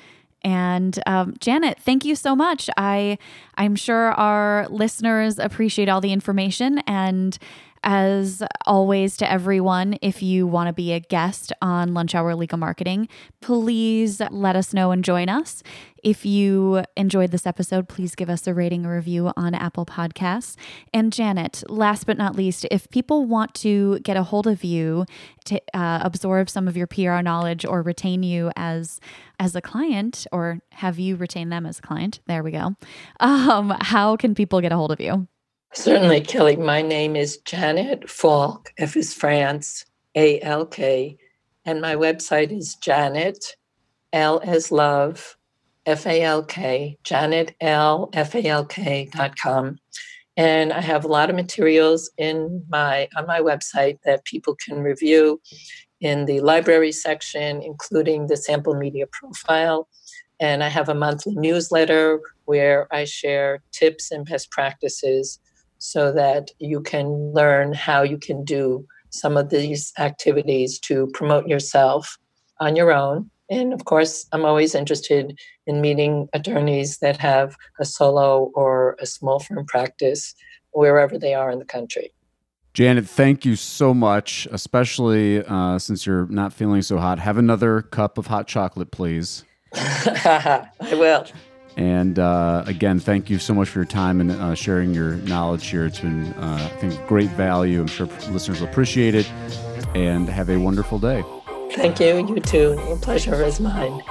[0.44, 2.70] And um, Janet, thank you so much.
[2.76, 3.18] I
[3.56, 6.78] I'm sure our listeners appreciate all the information.
[6.86, 7.36] And
[7.84, 12.58] as always, to everyone, if you want to be a guest on Lunch Hour Legal
[12.58, 13.08] Marketing,
[13.40, 15.62] please let us know and join us.
[16.08, 20.56] If you enjoyed this episode, please give us a rating or review on Apple Podcasts.
[20.90, 25.04] And Janet, last but not least, if people want to get a hold of you
[25.44, 29.00] to uh, absorb some of your PR knowledge or retain you as
[29.38, 32.74] as a client, or have you retain them as a client, there we go.
[33.20, 35.28] Um, how can people get a hold of you?
[35.74, 36.56] Certainly, Kelly.
[36.56, 39.84] My name is Janet Falk, F is France,
[40.14, 41.18] A L K,
[41.66, 43.56] and my website is Janet,
[44.14, 45.36] L as love,
[45.88, 49.78] F A L K, Janet L F A L K dot com.
[50.36, 54.80] And I have a lot of materials in my on my website that people can
[54.80, 55.40] review
[56.00, 59.88] in the library section, including the sample media profile.
[60.38, 65.40] And I have a monthly newsletter where I share tips and best practices
[65.78, 71.48] so that you can learn how you can do some of these activities to promote
[71.48, 72.18] yourself
[72.60, 73.30] on your own.
[73.50, 79.06] And of course, I'm always interested in meeting attorneys that have a solo or a
[79.06, 80.34] small firm practice
[80.72, 82.12] wherever they are in the country.
[82.74, 87.18] Janet, thank you so much, especially uh, since you're not feeling so hot.
[87.18, 89.44] Have another cup of hot chocolate, please.
[89.74, 91.26] I will.
[91.76, 95.66] And uh, again, thank you so much for your time and uh, sharing your knowledge
[95.66, 95.86] here.
[95.86, 97.80] It's been, uh, I think, great value.
[97.80, 99.30] I'm sure listeners will appreciate it.
[99.94, 101.24] And have a wonderful day.
[101.72, 102.26] Thank you.
[102.26, 102.76] You too.
[102.88, 104.02] The pleasure is mine.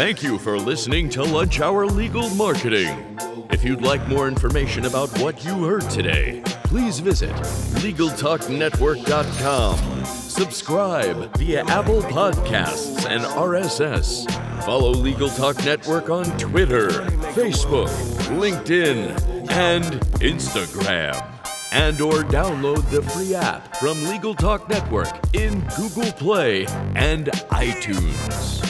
[0.00, 3.18] Thank you for listening to Lunch Hour Legal Marketing.
[3.50, 7.34] If you'd like more information about what you heard today, please visit
[7.82, 10.04] LegalTalkNetwork.com.
[10.06, 14.24] Subscribe via Apple Podcasts and RSS.
[14.64, 16.88] Follow Legal Talk Network on Twitter,
[17.34, 17.90] Facebook,
[18.38, 19.84] LinkedIn, and
[20.20, 21.26] Instagram.
[21.72, 28.69] And or download the free app from Legal Talk Network in Google Play and iTunes.